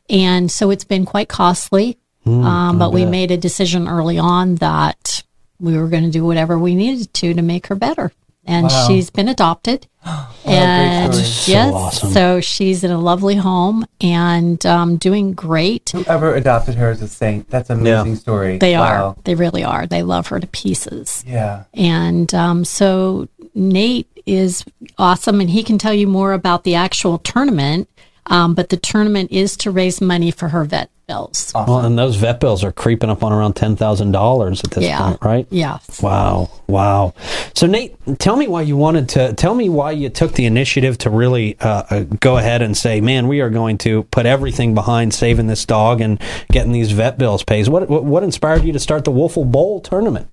And 0.09 0.51
so 0.51 0.69
it's 0.71 0.83
been 0.83 1.05
quite 1.05 1.29
costly. 1.29 1.97
um, 2.25 2.79
but 2.79 2.91
we 2.91 3.05
made 3.05 3.29
a 3.31 3.37
decision 3.37 3.87
early 3.87 4.17
on 4.17 4.55
that 4.55 5.23
we 5.59 5.77
were 5.77 5.87
going 5.87 6.03
to 6.03 6.09
do 6.09 6.25
whatever 6.25 6.57
we 6.57 6.73
needed 6.75 7.13
to 7.15 7.33
to 7.33 7.41
make 7.41 7.67
her 7.67 7.75
better. 7.75 8.11
And 8.45 8.69
she's 8.87 9.09
been 9.09 9.27
adopted. 9.27 9.87
and 10.45 11.13
story. 11.15 11.55
yes, 11.55 11.73
awesome. 11.73 12.11
so 12.11 12.41
she's 12.41 12.83
in 12.83 12.91
a 12.91 12.99
lovely 12.99 13.35
home 13.35 13.85
and 14.01 14.63
um, 14.65 14.97
doing 14.97 15.33
great. 15.33 15.89
Whoever 15.89 16.33
adopted 16.35 16.75
her 16.75 16.89
as 16.91 17.01
a 17.01 17.07
saint. 17.07 17.49
That's 17.49 17.69
an 17.69 17.79
amazing 17.79 18.11
Yeah. 18.13 18.17
story. 18.17 18.57
They 18.57 18.75
Wow. 18.75 19.09
are. 19.09 19.15
They 19.23 19.35
really 19.35 19.63
are. 19.63 19.85
They 19.87 20.03
love 20.03 20.27
her 20.27 20.39
to 20.39 20.47
pieces. 20.47 21.23
Yeah. 21.27 21.63
And 21.73 22.33
um, 22.33 22.65
so 22.65 23.27
Nate 23.53 24.07
is 24.25 24.63
awesome, 24.97 25.39
and 25.39 25.49
he 25.49 25.63
can 25.63 25.77
tell 25.77 25.93
you 25.93 26.07
more 26.07 26.33
about 26.33 26.63
the 26.63 26.75
actual 26.75 27.17
tournament. 27.19 27.89
Um, 28.27 28.55
but 28.55 28.69
the 28.69 28.77
tournament 28.77 29.31
is 29.31 29.55
to 29.57 29.69
raise 29.71 30.01
money 30.01 30.31
for 30.31 30.49
her 30.49 30.63
vet 30.63 30.89
bills. 31.07 31.51
Well, 31.55 31.79
and 31.81 31.97
those 31.97 32.15
vet 32.15 32.39
bills 32.39 32.63
are 32.63 32.71
creeping 32.71 33.09
up 33.09 33.23
on 33.23 33.31
around 33.31 33.53
ten 33.53 33.75
thousand 33.75 34.11
dollars 34.11 34.61
at 34.63 34.71
this 34.71 34.83
Yeah. 34.83 34.99
point, 35.01 35.19
right? 35.23 35.47
Yeah. 35.49 35.79
Wow, 36.01 36.49
wow. 36.67 37.13
So 37.53 37.67
Nate, 37.67 37.95
tell 38.19 38.35
me 38.35 38.47
why 38.47 38.61
you 38.63 38.77
wanted 38.77 39.09
to. 39.09 39.33
Tell 39.33 39.55
me 39.55 39.69
why 39.69 39.91
you 39.91 40.09
took 40.09 40.33
the 40.33 40.45
initiative 40.45 40.97
to 40.99 41.09
really 41.09 41.57
uh, 41.59 41.83
uh, 41.89 41.99
go 42.19 42.37
ahead 42.37 42.61
and 42.61 42.75
say, 42.75 43.01
"Man, 43.01 43.27
we 43.27 43.41
are 43.41 43.49
going 43.49 43.77
to 43.79 44.03
put 44.03 44.25
everything 44.25 44.73
behind 44.73 45.13
saving 45.13 45.47
this 45.47 45.65
dog 45.65 46.01
and 46.01 46.19
getting 46.51 46.71
these 46.71 46.91
vet 46.91 47.17
bills 47.17 47.43
paid." 47.43 47.67
What 47.67 47.89
what, 47.89 48.03
what 48.03 48.23
inspired 48.23 48.63
you 48.63 48.73
to 48.73 48.79
start 48.79 49.05
the 49.05 49.11
Wolfle 49.11 49.49
Bowl 49.49 49.79
tournament? 49.81 50.27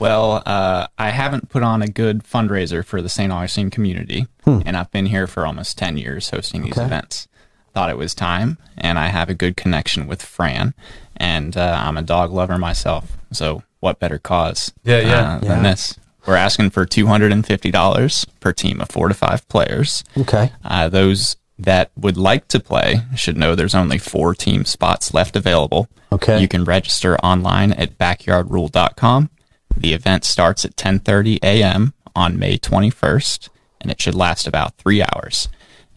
Well, 0.00 0.44
uh, 0.46 0.86
I 0.96 1.10
haven't 1.10 1.48
put 1.48 1.64
on 1.64 1.82
a 1.82 1.88
good 1.88 2.22
fundraiser 2.22 2.84
for 2.84 3.02
the 3.02 3.08
St. 3.08 3.32
Augustine 3.32 3.68
community, 3.68 4.26
and 4.46 4.76
I've 4.76 4.90
been 4.92 5.06
here 5.06 5.26
for 5.26 5.44
almost 5.44 5.76
10 5.76 5.96
years 5.98 6.30
hosting 6.30 6.62
these 6.62 6.74
Okay. 6.78 6.84
events. 6.86 7.26
Thought 7.74 7.90
it 7.90 7.98
was 7.98 8.14
time, 8.14 8.58
and 8.76 8.98
I 8.98 9.08
have 9.08 9.28
a 9.28 9.34
good 9.34 9.56
connection 9.56 10.06
with 10.06 10.22
Fran, 10.22 10.74
and 11.16 11.56
uh, 11.56 11.80
I'm 11.80 11.96
a 11.96 12.02
dog 12.02 12.32
lover 12.32 12.58
myself. 12.58 13.16
So, 13.32 13.62
what 13.80 14.00
better 14.00 14.18
cause 14.18 14.72
Yeah, 14.84 14.98
yeah. 15.00 15.20
uh, 15.34 15.38
than 15.38 15.64
Yeah. 15.64 15.70
this? 15.70 15.98
We're 16.26 16.34
asking 16.36 16.70
for 16.70 16.84
$250 16.84 18.26
per 18.40 18.52
team 18.52 18.80
of 18.80 18.90
four 18.90 19.08
to 19.08 19.14
five 19.14 19.48
players. 19.48 20.04
Okay. 20.16 20.52
Uh, 20.64 20.88
those 20.88 21.36
that 21.58 21.90
would 21.96 22.16
like 22.16 22.48
to 22.48 22.60
play 22.60 23.02
should 23.16 23.36
know 23.36 23.54
there's 23.54 23.74
only 23.74 23.98
four 23.98 24.34
team 24.34 24.64
spots 24.64 25.14
left 25.14 25.36
available. 25.36 25.88
Okay. 26.12 26.40
You 26.40 26.48
can 26.48 26.64
register 26.64 27.16
online 27.18 27.72
at 27.72 27.96
backyardrule.com. 27.98 29.30
The 29.76 29.92
event 29.94 30.24
starts 30.24 30.64
at 30.64 30.76
10:30 30.76 31.38
a.m. 31.42 31.94
on 32.16 32.38
May 32.38 32.58
21st, 32.58 33.48
and 33.80 33.90
it 33.90 34.00
should 34.00 34.14
last 34.14 34.46
about 34.46 34.74
three 34.76 35.02
hours. 35.02 35.48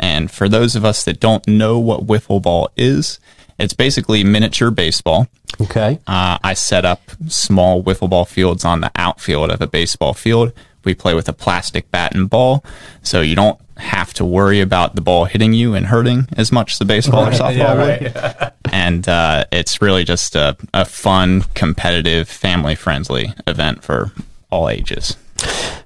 And 0.01 0.29
for 0.29 0.49
those 0.49 0.75
of 0.75 0.83
us 0.83 1.05
that 1.05 1.21
don't 1.21 1.47
know 1.47 1.79
what 1.79 2.05
wiffle 2.05 2.41
ball 2.41 2.69
is, 2.75 3.19
it's 3.57 3.73
basically 3.73 4.23
miniature 4.23 4.71
baseball, 4.71 5.27
Okay. 5.59 5.99
Uh, 6.07 6.37
I 6.43 6.53
set 6.53 6.85
up 6.85 7.01
small 7.27 7.83
wiffle 7.83 8.09
ball 8.09 8.25
fields 8.25 8.63
on 8.63 8.81
the 8.81 8.91
outfield 8.95 9.51
of 9.51 9.61
a 9.61 9.67
baseball 9.67 10.13
field. 10.13 10.53
We 10.83 10.95
play 10.95 11.13
with 11.13 11.29
a 11.29 11.33
plastic 11.33 11.91
bat 11.91 12.15
and 12.15 12.29
ball, 12.29 12.63
so 13.03 13.21
you 13.21 13.35
don't 13.35 13.59
have 13.77 14.13
to 14.15 14.25
worry 14.25 14.61
about 14.61 14.95
the 14.95 15.01
ball 15.01 15.25
hitting 15.25 15.53
you 15.53 15.73
and 15.73 15.87
hurting 15.87 16.27
as 16.37 16.51
much 16.51 16.73
as 16.73 16.79
the 16.79 16.85
baseball 16.85 17.27
or 17.27 17.31
softball 17.31 17.77
would. 17.77 18.53
and 18.73 19.07
uh, 19.07 19.45
it's 19.51 19.81
really 19.81 20.03
just 20.03 20.35
a, 20.35 20.55
a 20.73 20.85
fun, 20.85 21.41
competitive, 21.53 22.27
family 22.27 22.75
friendly 22.75 23.33
event 23.45 23.83
for 23.83 24.11
all 24.49 24.69
ages. 24.69 25.17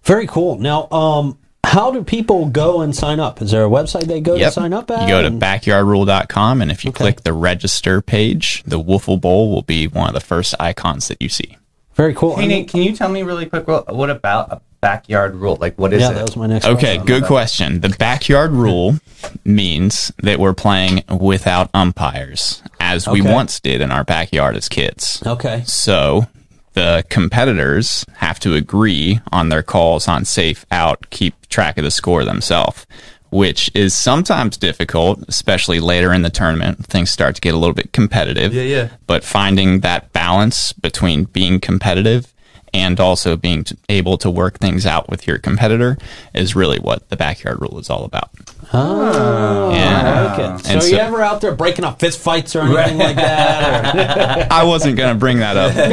Very 0.03 0.27
cool. 0.27 0.57
Now, 0.59 0.89
um, 0.91 1.37
how 1.65 1.91
do 1.91 2.03
people 2.03 2.45
go 2.47 2.81
and 2.81 2.95
sign 2.95 3.19
up? 3.19 3.41
Is 3.41 3.51
there 3.51 3.65
a 3.65 3.69
website 3.69 4.03
they 4.05 4.21
go 4.21 4.37
to 4.37 4.51
sign 4.51 4.71
up 4.73 4.89
at? 4.91 5.01
You 5.03 5.07
go 5.07 5.21
to 5.21 5.27
And- 5.27 5.41
backyardrule.com, 5.41 6.61
and 6.61 6.71
if 6.71 6.85
you 6.85 6.89
Okay. 6.89 7.03
click 7.03 7.23
the 7.23 7.33
register 7.33 8.01
page, 8.01 8.63
the 8.65 8.79
Wiffle 8.81 9.19
Bowl 9.19 9.49
will 9.53 9.61
be 9.63 9.87
one 9.87 10.07
of 10.07 10.13
the 10.13 10.19
first 10.21 10.53
icons 10.59 11.07
that 11.07 11.21
you 11.21 11.29
see. 11.29 11.57
Very 11.95 12.13
cool. 12.13 12.35
Hey, 12.35 12.47
Nate, 12.47 12.67
can 12.67 12.81
you 12.83 12.93
tell 12.95 13.09
me 13.09 13.23
really 13.23 13.45
quick 13.45 13.67
what 13.67 13.93
what 13.95 14.09
about 14.09 14.51
a 14.51 14.61
backyard 14.81 15.33
rule? 15.35 15.57
Like, 15.59 15.79
what 15.79 15.93
is 15.93 16.01
yeah, 16.01 16.11
it? 16.11 16.15
that 16.15 16.25
was 16.25 16.35
my 16.35 16.45
next 16.45 16.65
Okay, 16.65 16.97
question. 16.97 17.05
good 17.05 17.23
question. 17.23 17.79
The 17.81 17.89
backyard 17.89 18.51
rule 18.51 18.99
means 19.45 20.11
that 20.21 20.37
we're 20.39 20.53
playing 20.53 21.03
without 21.09 21.69
umpires, 21.73 22.61
as 22.79 23.07
we 23.07 23.21
once 23.21 23.59
did 23.61 23.79
in 23.81 23.91
our 23.91 24.03
backyard 24.03 24.55
as 24.57 24.67
kids. 24.69 25.23
Okay. 25.25 25.63
So 25.65 26.27
the 26.75 27.03
competitors 27.09 28.05
have 28.17 28.39
to 28.41 28.53
agree 28.53 29.19
on 29.31 29.49
their 29.49 29.63
calls 29.63 30.07
on 30.07 30.25
safe 30.25 30.65
out, 30.71 31.09
keep 31.09 31.47
track 31.47 31.77
of 31.77 31.83
the 31.83 31.91
score 31.91 32.23
themselves, 32.23 32.85
which 33.31 33.71
is 33.73 33.95
sometimes 33.95 34.57
difficult, 34.57 35.23
especially 35.27 35.79
later 35.79 36.13
in 36.13 36.21
the 36.21 36.29
tournament. 36.29 36.85
Things 36.85 37.09
start 37.09 37.35
to 37.35 37.41
get 37.41 37.53
a 37.53 37.57
little 37.57 37.73
bit 37.73 37.91
competitive. 37.93 38.53
Yeah, 38.53 38.63
yeah. 38.63 38.89
But 39.07 39.23
finding 39.23 39.79
that 39.79 40.13
balance 40.13 40.73
between 40.73 41.23
being 41.23 41.59
competitive 41.59 42.33
and 42.73 42.99
also 42.99 43.37
being 43.37 43.65
able 43.87 44.17
to 44.17 44.29
work 44.29 44.59
things 44.59 44.85
out 44.85 45.09
with 45.09 45.25
your 45.25 45.37
competitor 45.37 45.97
is 46.33 46.55
really 46.55 46.77
what 46.77 47.07
the 47.09 47.15
backyard 47.15 47.61
rule 47.61 47.79
is 47.79 47.89
all 47.89 48.03
about. 48.03 48.29
Oh, 48.73 49.71
Yeah. 49.71 50.01
I 50.05 50.21
like 50.25 50.39
it. 50.61 50.65
So, 50.65 50.71
And 50.73 50.83
you 50.83 50.89
so- 50.89 50.97
ever 50.97 51.21
out 51.21 51.41
there 51.41 51.53
breaking 51.55 51.85
up 51.85 51.99
fist 51.99 52.19
fights 52.19 52.55
or 52.55 52.61
anything 52.61 52.97
like 52.97 53.15
that? 53.15 54.51
I 54.51 54.63
wasn't 54.63 54.97
going 54.97 55.13
to 55.13 55.19
bring 55.19 55.39
that 55.39 55.55
up, 55.57 55.73
but 55.75 55.91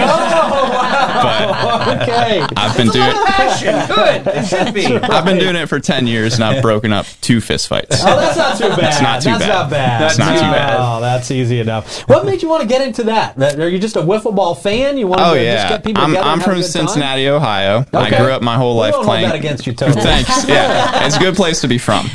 Or, 1.98 2.02
okay. 2.02 2.44
I've 2.56 2.76
been 2.76 2.88
doing 2.88 3.12
Passion, 3.26 3.94
good. 3.94 4.26
It 4.36 4.46
should 4.46 4.74
be. 4.74 4.86
I've 4.86 5.24
been 5.24 5.38
doing 5.38 5.56
it 5.56 5.68
for 5.68 5.78
10 5.80 6.06
years 6.06 6.34
and 6.34 6.44
I've 6.44 6.62
broken 6.62 6.92
up 6.92 7.06
two 7.20 7.40
fist 7.40 7.68
fights. 7.68 8.00
Oh, 8.02 8.16
that's 8.16 8.36
not 8.36 8.58
too 8.58 8.68
bad. 8.80 8.92
It's 8.92 9.00
not 9.02 9.22
too 9.22 9.28
that's 9.30 9.42
bad. 9.44 9.48
not 9.48 9.70
bad. 9.70 10.02
It's 10.02 10.18
not 10.18 10.34
too 10.34 10.40
bad. 10.40 10.76
Oh, 10.80 11.00
that's 11.00 11.30
easy 11.30 11.60
enough. 11.60 12.00
What 12.08 12.24
made 12.26 12.42
you 12.42 12.48
want 12.48 12.62
to 12.62 12.68
get 12.68 12.80
into 12.86 13.04
that? 13.04 13.36
That- 13.36 13.58
Are 13.60 13.68
you 13.68 13.78
just 13.78 13.96
a 13.96 14.00
wiffle 14.02 14.34
ball 14.34 14.54
fan? 14.54 14.98
You 14.98 15.06
want 15.06 15.20
Oh 15.22 15.34
to 15.34 15.42
yeah, 15.42 15.54
just 15.56 15.68
get 15.68 15.84
people 15.84 16.02
I'm, 16.02 16.10
together 16.10 16.26
I'm 16.26 16.32
and 16.34 16.42
have 16.42 16.48
a 16.48 16.52
from 16.54 16.60
good 16.62 16.72
time? 16.72 16.86
Cincinnati, 16.88 17.28
Ohio. 17.28 17.84
I 17.92 18.06
Okay. 18.08 18.16
grew 18.18 18.30
up 18.32 18.42
my 18.42 18.56
whole 18.56 18.74
We 18.74 18.80
life 18.80 18.92
don't 18.92 19.04
hold 19.04 19.06
playing. 19.14 19.28
that 19.28 19.36
against 19.36 19.66
you, 19.66 19.72
Tony. 19.74 19.92
Thanks. 20.00 20.48
Yeah, 20.48 21.06
it's 21.06 21.16
a 21.16 21.20
good 21.20 21.36
place 21.36 21.60
to 21.60 21.68
be 21.68 21.78
from. 21.78 22.08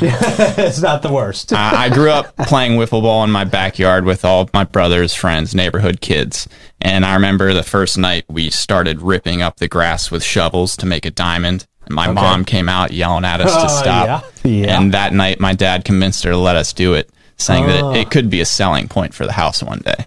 it's 0.58 0.80
not 0.80 1.02
the 1.02 1.12
worst. 1.12 1.52
I 1.52 1.84
I 1.84 1.88
grew 1.88 2.10
up 2.10 2.36
playing 2.36 2.72
wiffle 2.78 3.02
ball 3.02 3.24
in 3.24 3.30
my 3.30 3.44
backyard 3.44 4.04
with 4.04 4.24
all 4.24 4.48
my 4.54 4.64
brothers, 4.64 5.14
friends, 5.14 5.54
neighborhood 5.54 6.00
kids. 6.00 6.48
And 6.80 7.04
I 7.04 7.14
remember 7.14 7.52
the 7.54 7.62
first 7.62 7.98
night 7.98 8.24
we 8.28 8.50
started 8.50 9.02
ripping 9.02 9.42
up 9.42 9.56
the 9.56 9.68
grass 9.68 10.10
with 10.10 10.22
shovels 10.22 10.76
to 10.78 10.86
make 10.86 11.04
a 11.04 11.10
diamond. 11.10 11.66
And 11.86 11.94
my 11.94 12.10
mom 12.12 12.44
came 12.44 12.68
out 12.68 12.92
yelling 12.92 13.24
at 13.24 13.40
us 13.40 13.50
Oh, 13.52 13.62
to 13.62 13.68
stop. 13.68 14.24
yeah. 14.44 14.50
Yeah. 14.50 14.78
And 14.80 14.92
that 14.94 15.12
night, 15.12 15.40
my 15.40 15.54
dad 15.54 15.84
convinced 15.84 16.22
her 16.24 16.30
to 16.30 16.36
let 16.36 16.54
us 16.56 16.72
do 16.72 16.94
it, 16.94 17.10
saying 17.38 17.64
Oh. 17.64 17.92
that 17.92 18.00
it 18.00 18.10
could 18.10 18.28
be 18.30 18.40
a 18.40 18.44
selling 18.44 18.88
point 18.88 19.14
for 19.14 19.24
the 19.26 19.32
house 19.32 19.62
one 19.62 19.80
day. 19.84 19.94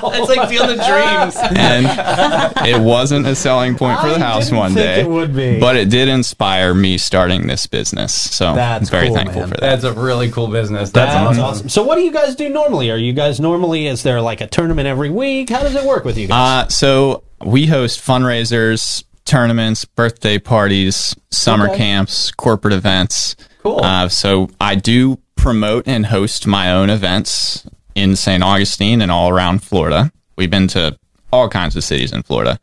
It's 0.00 0.28
like 0.28 0.48
Field 0.48 0.70
of 0.70 0.76
Dreams. 0.76 1.36
and 1.58 1.86
it 2.66 2.80
wasn't 2.80 3.26
a 3.26 3.34
selling 3.34 3.74
point 3.76 3.98
for 4.00 4.08
the 4.08 4.14
I 4.16 4.18
house 4.18 4.44
didn't 4.46 4.58
one 4.58 4.74
think 4.74 4.86
day. 4.86 5.00
it 5.00 5.08
would 5.08 5.34
be. 5.34 5.58
but 5.58 5.76
it 5.76 5.88
did 5.90 6.08
inspire 6.08 6.72
me 6.74 6.98
starting 6.98 7.46
this 7.46 7.66
business. 7.66 8.14
So 8.14 8.54
That's 8.54 8.86
I'm 8.88 8.90
very 8.90 9.06
cool, 9.08 9.16
thankful 9.16 9.40
man. 9.42 9.48
for 9.50 9.54
that. 9.56 9.60
That's 9.60 9.84
a 9.84 9.92
really 9.92 10.30
cool 10.30 10.48
business. 10.48 10.90
That's 10.90 11.12
That's, 11.14 11.28
awesome. 11.28 11.44
awesome. 11.44 11.68
So, 11.68 11.82
what 11.82 11.96
do 11.96 12.02
you 12.02 12.12
guys 12.12 12.36
do 12.36 12.48
normally? 12.48 12.90
Are 12.90 12.96
you 12.96 13.12
guys 13.12 13.40
normally? 13.40 13.86
Is 13.86 14.02
there 14.02 14.20
like 14.20 14.40
a 14.40 14.46
tournament 14.46 14.86
every 14.86 15.10
week? 15.10 15.50
How 15.50 15.62
does 15.62 15.74
it 15.74 15.84
work 15.84 16.04
with 16.04 16.16
you 16.18 16.28
guys? 16.28 16.66
Uh, 16.66 16.68
so 16.68 17.24
we 17.44 17.66
host 17.66 18.00
fundraisers, 18.00 19.02
tournaments, 19.24 19.84
birthday 19.84 20.38
parties, 20.38 21.14
summer 21.30 21.68
Okay. 21.68 21.78
camps, 21.78 22.30
corporate 22.32 22.74
events. 22.74 23.36
Cool. 23.62 23.82
Uh, 23.82 24.08
so 24.08 24.48
I 24.60 24.74
do 24.76 25.18
promote 25.38 25.88
and 25.88 26.06
host 26.06 26.46
my 26.46 26.70
own 26.70 26.90
events 26.90 27.66
in 27.94 28.16
St. 28.16 28.42
Augustine 28.42 29.00
and 29.00 29.10
all 29.10 29.30
around 29.30 29.62
Florida. 29.62 30.12
We've 30.36 30.50
been 30.50 30.68
to 30.68 30.98
all 31.32 31.48
kinds 31.48 31.76
of 31.76 31.84
cities 31.84 32.12
in 32.12 32.22
Florida, 32.22 32.58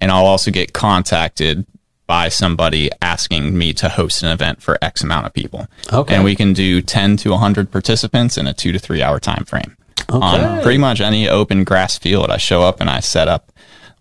and 0.00 0.10
I'll 0.10 0.24
also 0.24 0.50
get 0.50 0.72
contacted 0.72 1.66
by 2.06 2.28
somebody 2.28 2.90
asking 3.02 3.56
me 3.56 3.72
to 3.74 3.88
host 3.88 4.22
an 4.22 4.30
event 4.30 4.62
for 4.62 4.78
X 4.82 5.02
amount 5.02 5.26
of 5.26 5.34
people. 5.34 5.66
Okay. 5.92 6.14
And 6.14 6.24
we 6.24 6.34
can 6.34 6.52
do 6.52 6.80
10 6.80 7.16
to 7.18 7.30
100 7.30 7.70
participants 7.70 8.36
in 8.36 8.46
a 8.46 8.54
two 8.54 8.72
to 8.72 8.78
three 8.78 9.02
hour 9.02 9.20
time 9.20 9.44
frame. 9.44 9.76
On 10.08 10.60
pretty 10.62 10.78
much 10.78 11.00
any 11.00 11.28
open 11.28 11.62
grass 11.62 11.98
field, 11.98 12.30
I 12.30 12.36
show 12.36 12.62
up 12.62 12.80
and 12.80 12.90
I 12.90 12.98
set 12.98 13.28
up 13.28 13.52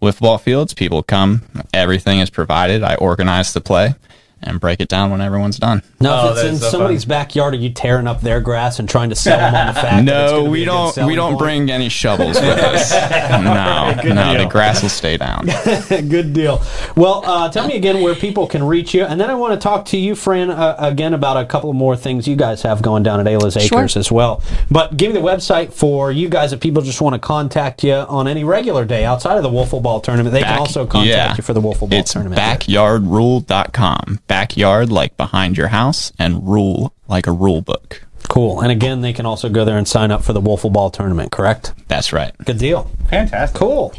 with 0.01 0.19
ball 0.19 0.39
fields. 0.39 0.73
People 0.73 1.03
come, 1.03 1.43
everything 1.71 2.19
is 2.19 2.31
provided. 2.31 2.81
I 2.83 2.95
organize 2.95 3.53
the 3.53 3.61
play 3.61 3.93
and 4.41 4.59
break 4.59 4.79
it 4.79 4.87
down 4.87 5.11
when 5.11 5.21
everyone's 5.21 5.57
done. 5.57 5.81
now, 5.99 6.21
oh, 6.21 6.31
if 6.31 6.37
it's 6.37 6.47
in 6.47 6.57
so 6.57 6.69
somebody's 6.69 7.05
backyard, 7.05 7.53
are 7.53 7.57
you 7.57 7.69
tearing 7.69 8.07
up 8.07 8.21
their 8.21 8.39
grass 8.41 8.79
and 8.79 8.87
trying 8.89 9.09
to 9.09 9.15
sell 9.15 9.37
them 9.37 9.53
on 9.55 9.67
the 9.67 9.73
fact? 9.73 10.05
that 10.05 10.23
it's 10.23 10.31
No, 10.33 10.43
be 10.45 10.49
we 10.49 10.61
a 10.63 10.65
don't. 10.65 10.93
selling 10.93 11.07
We 11.09 11.15
don't 11.15 11.31
point? 11.33 11.39
bring 11.39 11.71
any 11.71 11.89
shovels 11.89 12.35
with 12.41 12.57
us. 12.59 12.91
No, 13.31 14.13
no, 14.13 14.37
the 14.37 14.45
grass 14.49 14.81
will 14.81 14.89
stay 14.89 15.17
down. 15.17 15.45
Good 15.89 16.33
deal. 16.33 16.61
Well, 16.95 17.23
uh, 17.25 17.49
tell 17.49 17.67
me 17.67 17.75
again 17.75 18.01
where 18.01 18.15
people 18.15 18.47
can 18.47 18.63
reach 18.63 18.93
you, 18.93 19.03
and 19.03 19.19
then 19.19 19.29
I 19.29 19.35
want 19.35 19.53
to 19.53 19.59
talk 19.59 19.85
to 19.87 19.97
you, 19.97 20.15
Fran, 20.15 20.49
uh, 20.51 20.75
again 20.79 21.13
about 21.13 21.37
a 21.37 21.45
couple 21.45 21.71
more 21.73 21.95
things 21.95 22.27
you 22.27 22.35
guys 22.35 22.61
have 22.61 22.81
going 22.81 23.03
down 23.03 23.19
at 23.19 23.25
Ayla's 23.25 23.57
Acres 23.57 23.91
Sure. 23.91 23.99
as 23.99 24.11
well. 24.11 24.41
But 24.71 24.95
give 24.97 25.13
me 25.13 25.19
the 25.19 25.25
website 25.25 25.73
for 25.73 26.11
you 26.11 26.29
guys 26.29 26.53
if 26.53 26.59
people 26.59 26.81
just 26.81 27.01
want 27.01 27.13
to 27.13 27.19
contact 27.19 27.83
you 27.83 27.93
on 27.93 28.27
any 28.27 28.43
regular 28.43 28.85
day 28.85 29.03
outside 29.05 29.37
of 29.37 29.43
the 29.43 29.49
Wiffle 29.49 29.81
Ball 29.81 29.99
tournament. 29.99 30.33
They 30.33 30.41
can 30.43 30.57
also 30.59 30.85
contact 30.85 31.07
yeah. 31.09 31.35
you 31.35 31.43
for 31.43 31.53
the 31.53 31.61
Wiffle 31.61 31.89
Ball 31.89 31.99
It's 31.99 32.13
tournament. 32.13 32.39
backyardrule.com. 32.39 34.19
Backyard 34.29 34.89
like 34.89 35.17
behind 35.17 35.57
your 35.57 35.67
house, 35.67 36.13
and 36.17 36.47
rule 36.47 36.93
like 37.09 37.27
a 37.27 37.33
rule 37.33 37.61
book. 37.61 38.03
Cool. 38.29 38.61
And 38.61 38.71
again, 38.71 39.01
they 39.01 39.11
can 39.11 39.25
also 39.25 39.49
go 39.49 39.65
there 39.65 39.77
and 39.77 39.87
sign 39.87 40.11
up 40.11 40.23
for 40.23 40.33
the 40.33 40.41
Wiffle 40.41 40.71
Ball 40.71 40.91
tournament. 40.91 41.31
Correct. 41.31 41.73
That's 41.87 42.13
right. 42.13 42.31
Good 42.45 42.59
deal. 42.59 42.89
Fantastic. 43.09 43.59
Cool. 43.59 43.91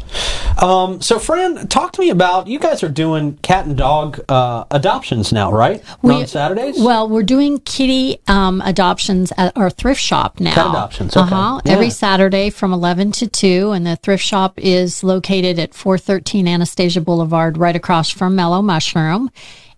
Um, 0.57 1.01
so, 1.01 1.19
Fran, 1.19 1.67
talk 1.67 1.91
to 1.93 1.99
me 1.99 2.09
about 2.11 2.47
you 2.47 2.57
guys 2.57 2.81
are 2.81 2.89
doing 2.89 3.35
cat 3.37 3.65
and 3.65 3.75
dog 3.75 4.21
uh, 4.29 4.63
adoptions 4.71 5.33
now, 5.33 5.51
right? 5.51 5.83
on 6.01 6.25
Saturdays. 6.27 6.81
Well, 6.81 7.09
we're 7.09 7.23
doing 7.23 7.59
kitty 7.59 8.21
um, 8.27 8.61
adoptions 8.61 9.33
at 9.37 9.55
our 9.57 9.69
thrift 9.69 9.99
shop 9.99 10.39
now. 10.39 10.53
Cat 10.53 10.67
adoptions, 10.67 11.17
okay. 11.17 11.35
Uh-huh. 11.35 11.59
Yeah. 11.65 11.73
Every 11.73 11.89
Saturday 11.89 12.49
from 12.51 12.71
11 12.71 13.11
to 13.13 13.27
2. 13.27 13.71
And 13.71 13.85
the 13.85 13.97
thrift 13.97 14.23
shop 14.23 14.57
is 14.57 15.03
located 15.03 15.59
at 15.59 15.73
413 15.73 16.47
Anastasia 16.47 17.01
Boulevard, 17.01 17.57
right 17.57 17.75
across 17.75 18.09
from 18.09 18.37
Mellow 18.37 18.61
Mushroom. 18.61 19.29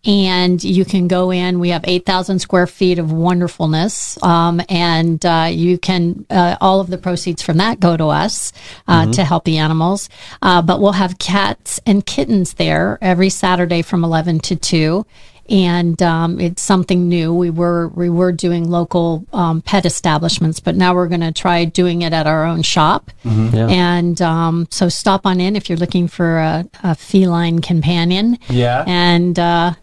And 0.05 0.61
you 0.63 0.83
can 0.83 1.07
go 1.07 1.31
in. 1.31 1.59
We 1.59 1.69
have 1.69 1.83
8,000 1.85 2.39
square 2.39 2.67
feet 2.67 2.99
of 2.99 3.11
wonderfulness. 3.11 4.21
Um, 4.21 4.61
and 4.67 5.25
uh, 5.25 5.47
you 5.49 5.77
can, 5.77 6.25
uh, 6.29 6.57
all 6.59 6.81
of 6.81 6.87
the 6.87 6.97
proceeds 6.97 7.41
from 7.41 7.57
that 7.57 7.79
go 7.79 7.95
to 7.95 8.07
us 8.07 8.51
uh, 8.87 9.11
to 9.13 9.23
help 9.23 9.45
the 9.45 9.57
animals. 9.59 10.09
Uh, 10.41 10.61
but 10.61 10.81
we'll 10.81 10.91
have 10.91 11.19
cats 11.19 11.79
and 11.85 12.05
kittens 12.05 12.55
there 12.55 12.97
every 13.01 13.29
Saturday 13.29 13.81
from 13.81 14.03
11 14.03 14.39
to 14.39 14.55
2 14.57 15.05
and 15.49 16.01
um, 16.01 16.39
it's 16.39 16.61
something 16.61 17.09
new. 17.09 17.33
We 17.33 17.49
were 17.49 17.89
we 17.89 18.09
were 18.09 18.31
doing 18.31 18.69
local 18.69 19.25
um, 19.33 19.61
pet 19.61 19.85
establishments, 19.85 20.59
but 20.59 20.75
now 20.75 20.95
we're 20.95 21.09
going 21.09 21.21
to 21.21 21.31
try 21.33 21.65
doing 21.65 22.01
it 22.01 22.13
at 22.13 22.27
our 22.27 22.45
own 22.45 22.61
shop. 22.61 23.11
Yeah. 23.25 23.67
And 23.67 24.21
um, 24.21 24.67
so 24.71 24.87
stop 24.89 25.25
on 25.25 25.41
in 25.41 25.55
if 25.55 25.69
you're 25.69 25.77
looking 25.77 26.07
for 26.07 26.39
a, 26.39 26.65
a 26.83 26.95
feline 26.95 27.59
companion. 27.59 28.39
Yeah. 28.49 28.83
and 28.87 29.37
uh, 29.37 29.73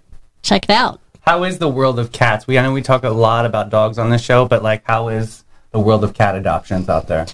check 0.42 0.64
it 0.64 0.70
out. 0.70 1.00
How 1.22 1.44
is 1.44 1.58
the 1.58 1.68
world 1.68 1.98
of 1.98 2.12
cats? 2.12 2.46
We 2.46 2.58
I 2.58 2.62
know 2.62 2.72
we 2.72 2.82
talk 2.82 3.04
a 3.04 3.10
lot 3.10 3.46
about 3.46 3.70
dogs 3.70 3.98
on 3.98 4.10
this 4.10 4.22
show, 4.22 4.46
but 4.46 4.62
like, 4.62 4.82
how 4.84 5.08
is 5.08 5.44
the 5.70 5.80
world 5.80 6.02
of 6.04 6.14
cat 6.14 6.34
adoptions 6.34 6.88
out 6.88 7.06
there? 7.06 7.26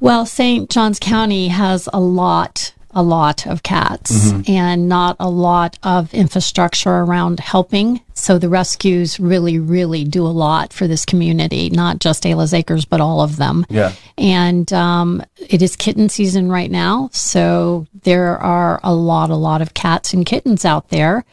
Well, 0.00 0.26
St. 0.26 0.68
Johns 0.68 0.98
County 0.98 1.48
has 1.48 1.88
a 1.92 2.00
lot, 2.00 2.74
a 2.90 3.02
lot 3.02 3.46
of 3.46 3.62
cats 3.62 4.32
and 4.48 4.88
not 4.88 5.16
a 5.18 5.30
lot 5.30 5.78
of 5.82 6.12
infrastructure 6.12 6.90
around 6.90 7.40
helping. 7.40 8.00
So 8.12 8.38
the 8.38 8.48
rescues 8.48 9.18
really, 9.18 9.58
really 9.58 10.04
do 10.04 10.26
a 10.26 10.28
lot 10.28 10.72
for 10.72 10.86
this 10.86 11.04
community, 11.04 11.70
not 11.70 12.00
just 12.00 12.24
Ayla's 12.24 12.52
Acres, 12.52 12.84
but 12.84 13.00
all 13.00 13.20
of 13.20 13.36
them. 13.36 13.64
Yeah. 13.70 13.92
And 14.18 14.70
um, 14.72 15.22
it 15.38 15.62
is 15.62 15.76
kitten 15.76 16.08
season 16.08 16.50
right 16.50 16.70
now. 16.70 17.08
So 17.12 17.86
there 18.02 18.36
are 18.38 18.80
a 18.82 18.94
lot, 18.94 19.30
a 19.30 19.36
lot 19.36 19.62
of 19.62 19.74
cats 19.74 20.12
and 20.12 20.26
kittens 20.26 20.64
out 20.64 20.88
there. 20.90 21.24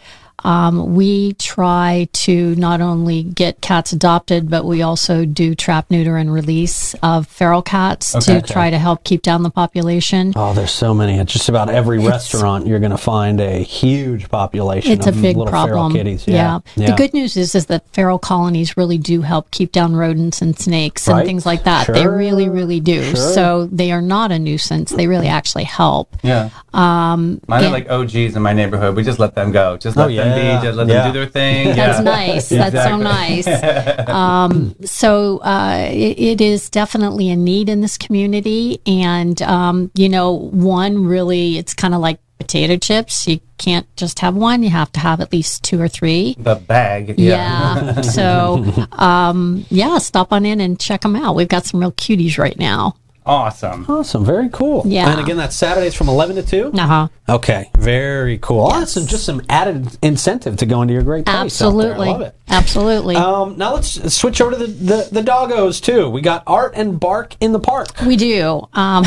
Um, 0.44 0.96
we 0.96 1.34
try 1.34 2.08
to 2.14 2.56
not 2.56 2.82
only 2.82 3.24
get 3.24 3.62
cats 3.62 3.94
adopted, 3.94 4.50
but 4.50 4.66
we 4.66 4.82
also 4.82 5.26
do 5.26 5.56
trap, 5.56 5.86
neuter, 5.90 6.18
and 6.18 6.34
release 6.34 6.94
of 7.04 7.28
feral 7.28 7.62
cats 7.62 8.16
Okay. 8.16 8.40
to 8.42 8.54
try 8.54 8.70
to 8.70 8.78
help 8.80 9.04
keep 9.04 9.22
down 9.22 9.44
the 9.44 9.50
population. 9.50 10.34
Oh, 10.36 10.54
there's 10.54 10.72
so 10.72 10.94
many. 10.94 11.20
At 11.20 11.28
just 11.28 11.50
about 11.50 11.70
every 11.70 12.00
restaurant, 12.00 12.68
you're 12.68 12.80
going 12.80 12.92
to 12.92 12.98
find 12.98 13.40
a 13.40 13.60
huge 13.64 14.30
population 14.30 14.92
It's 14.92 15.06
a 15.06 15.10
of 15.10 15.22
big 15.22 15.38
little 15.38 15.52
problem. 15.52 15.92
feral 15.94 16.04
kitties. 16.04 16.28
Yeah. 16.28 16.60
Yeah. 16.76 16.88
The 16.92 16.96
good 16.98 17.14
news 17.14 17.38
is 17.38 17.56
is 17.56 17.68
that 17.68 17.84
feral 17.94 18.20
colonies 18.20 18.76
really 18.78 18.98
do 18.98 19.22
help 19.22 19.52
keep 19.52 19.72
down 19.72 19.96
rodents 19.96 20.42
and 20.42 20.58
snakes 20.58 21.08
Right. 21.08 21.20
and 21.20 21.28
things 21.28 21.46
like 21.46 21.64
that. 21.66 21.88
They 21.88 22.08
really, 22.08 22.50
really 22.50 22.80
do. 22.80 23.04
Sure. 23.04 23.16
So 23.16 23.68
they 23.72 23.92
are 23.92 24.02
not 24.02 24.32
a 24.32 24.40
nuisance. 24.40 24.92
They 24.92 25.08
really 25.08 25.28
actually 25.28 25.66
help. 25.66 26.16
Yeah. 26.24 26.50
Um, 26.74 27.42
Mine 27.48 27.64
yeah. 27.64 27.68
are 27.70 27.72
like 27.72 27.90
OGs 27.90 28.36
in 28.36 28.42
my 28.42 28.54
neighborhood. 28.54 28.96
We 28.96 29.04
just 29.04 29.20
let 29.20 29.36
them 29.36 29.52
go. 29.52 29.78
Just 29.78 29.98
let 29.98 30.06
Oh, 30.06 30.16
them 30.16 30.31
yeah. 30.38 30.60
be. 30.60 30.66
Just 30.68 30.78
let 30.78 30.88
Yeah. 30.88 31.04
them 31.04 31.14
do 31.14 31.20
their 31.20 31.28
thing. 31.30 31.68
That's 31.76 32.00
yeah. 32.00 32.04
nice. 32.04 32.50
That's 32.50 32.84
so 32.84 32.98
nice. 32.98 33.48
Um, 34.12 34.76
so 34.84 35.38
uh, 35.40 35.88
it, 35.92 36.20
it 36.20 36.42
is 36.42 36.70
definitely 36.70 37.30
a 37.30 37.36
need 37.36 37.70
in 37.70 37.82
this 37.82 37.98
community, 37.98 38.82
and 38.86 39.42
um, 39.42 39.92
you 39.96 40.10
know, 40.10 40.32
one 40.34 41.06
really, 41.06 41.58
it's 41.58 41.74
kind 41.74 41.94
of 41.94 42.02
like 42.02 42.20
potato 42.40 42.76
chips. 42.78 43.28
You 43.28 43.40
can't 43.58 43.88
just 43.96 44.20
have 44.20 44.36
one; 44.36 44.64
you 44.64 44.70
have 44.70 44.92
to 44.94 45.00
have 45.00 45.22
at 45.22 45.32
least 45.32 45.64
two 45.64 45.80
or 45.80 45.88
three. 45.88 46.36
The 46.40 46.56
bag. 46.56 47.20
Yeah. 47.20 48.02
so, 48.02 48.66
um, 48.94 49.66
yeah, 49.70 49.98
stop 50.00 50.34
on 50.34 50.46
in 50.46 50.60
and 50.60 50.80
check 50.80 51.02
them 51.02 51.16
out. 51.16 51.36
We've 51.36 51.48
got 51.48 51.66
some 51.66 51.80
real 51.80 51.92
cuties 51.94 52.38
right 52.38 52.58
now. 52.58 52.96
Awesome. 53.26 53.86
Awesome. 53.88 54.26
Very 54.26 54.50
cool. 54.50 54.84
Yeah. 54.86 55.12
And 55.12 55.20
again, 55.20 55.38
that's 55.38 55.56
Saturdays 55.56 55.94
from 55.94 56.10
11 56.10 56.38
to 56.38 56.44
2? 56.44 56.72
Uh 56.74 56.88
huh. 56.88 57.08
Okay. 57.30 57.70
Very 57.78 58.40
cool. 58.40 58.68
Oh, 58.68 58.80
that's 58.80 58.92
some, 58.94 59.06
just 59.06 59.26
some 59.26 59.42
added 59.48 59.96
incentive 60.02 60.58
to 60.58 60.66
go 60.66 60.82
into 60.82 60.94
your 60.96 61.04
great 61.04 61.26
place. 61.26 61.36
out 61.36 61.38
there. 61.38 61.46
Absolutely. 61.46 62.08
I 62.08 62.12
love 62.12 62.22
it. 62.22 62.36
Absolutely. 62.50 63.16
Um, 63.16 63.58
now 63.58 63.74
let's 63.76 64.14
switch 64.14 64.42
over 64.42 64.52
to 64.52 64.58
the, 64.58 64.68
the, 64.68 65.10
the 65.12 65.22
doggos, 65.22 65.82
too. 65.82 66.10
We 66.10 66.22
got 66.22 66.44
Art 66.48 66.74
and 66.76 67.00
Bark 67.00 67.36
in 67.40 67.52
the 67.52 67.60
park. 67.60 67.90
We 68.06 68.18
do. 68.18 68.68
Um, 68.74 69.06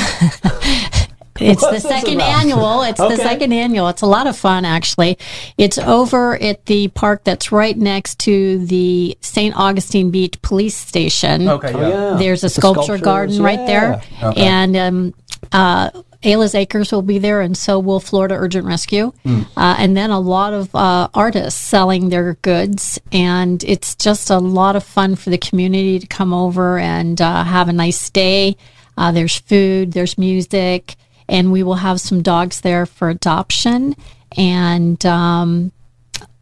it's 1.40 1.62
What's 1.62 1.82
the 1.82 1.88
second 1.88 2.16
about? 2.16 2.42
annual. 2.42 2.82
It's 2.82 3.00
Okay. 3.00 3.16
the 3.16 3.22
second 3.22 3.52
annual. 3.52 3.88
It's 3.88 4.02
a 4.02 4.06
lot 4.06 4.26
of 4.26 4.36
fun, 4.36 4.64
actually. 4.64 5.18
It's 5.58 5.78
over 5.78 6.40
at 6.40 6.66
the 6.66 6.88
park 6.88 7.24
that's 7.24 7.50
right 7.50 7.76
next 7.76 8.18
to 8.20 8.64
the 8.66 9.16
St. 9.20 9.54
Augustine 9.56 10.10
Beach 10.10 10.40
Police 10.42 10.76
Station. 10.76 11.48
Okay. 11.48 11.72
Oh, 11.72 11.80
yeah. 11.80 11.88
yeah. 12.12 12.16
There's 12.16 12.44
a 12.44 12.48
sculpture 12.48 12.82
sculptures, 12.98 13.00
garden 13.00 13.42
right 13.42 13.66
there. 13.66 14.00
Okay. 14.22 14.40
And 14.40 14.76
um, 14.76 15.14
uh, 15.52 15.90
Ayla's 16.22 16.54
Acres 16.54 16.90
will 16.90 17.02
be 17.02 17.18
there, 17.18 17.42
and 17.42 17.54
so 17.56 17.78
will 17.78 18.00
Florida 18.00 18.34
Urgent 18.34 18.64
Rescue. 18.66 19.12
Hmm. 19.24 19.42
Uh, 19.56 19.74
and 19.78 19.96
then 19.96 20.10
a 20.10 20.20
lot 20.20 20.54
of 20.54 20.74
uh, 20.74 21.08
artists 21.12 21.60
selling 21.60 22.08
their 22.08 22.34
goods. 22.42 22.98
And 23.12 23.62
it's 23.64 23.94
just 23.94 24.30
a 24.30 24.38
lot 24.38 24.74
of 24.76 24.84
fun 24.84 25.16
for 25.16 25.30
the 25.30 25.38
community 25.38 25.98
to 25.98 26.06
come 26.06 26.32
over 26.32 26.78
and 26.78 27.20
uh, 27.20 27.44
have 27.44 27.68
a 27.68 27.72
nice 27.72 28.08
day. 28.08 28.56
Uh, 28.96 29.10
there's 29.12 29.36
food, 29.36 29.92
there's 29.92 30.16
music, 30.16 30.94
and 31.28 31.52
we 31.52 31.62
will 31.62 31.74
have 31.76 32.00
some 32.00 32.22
dogs 32.22 32.60
there 32.60 32.86
for 32.86 33.08
adoption. 33.08 33.96
And 34.36 35.04
um, 35.06 35.72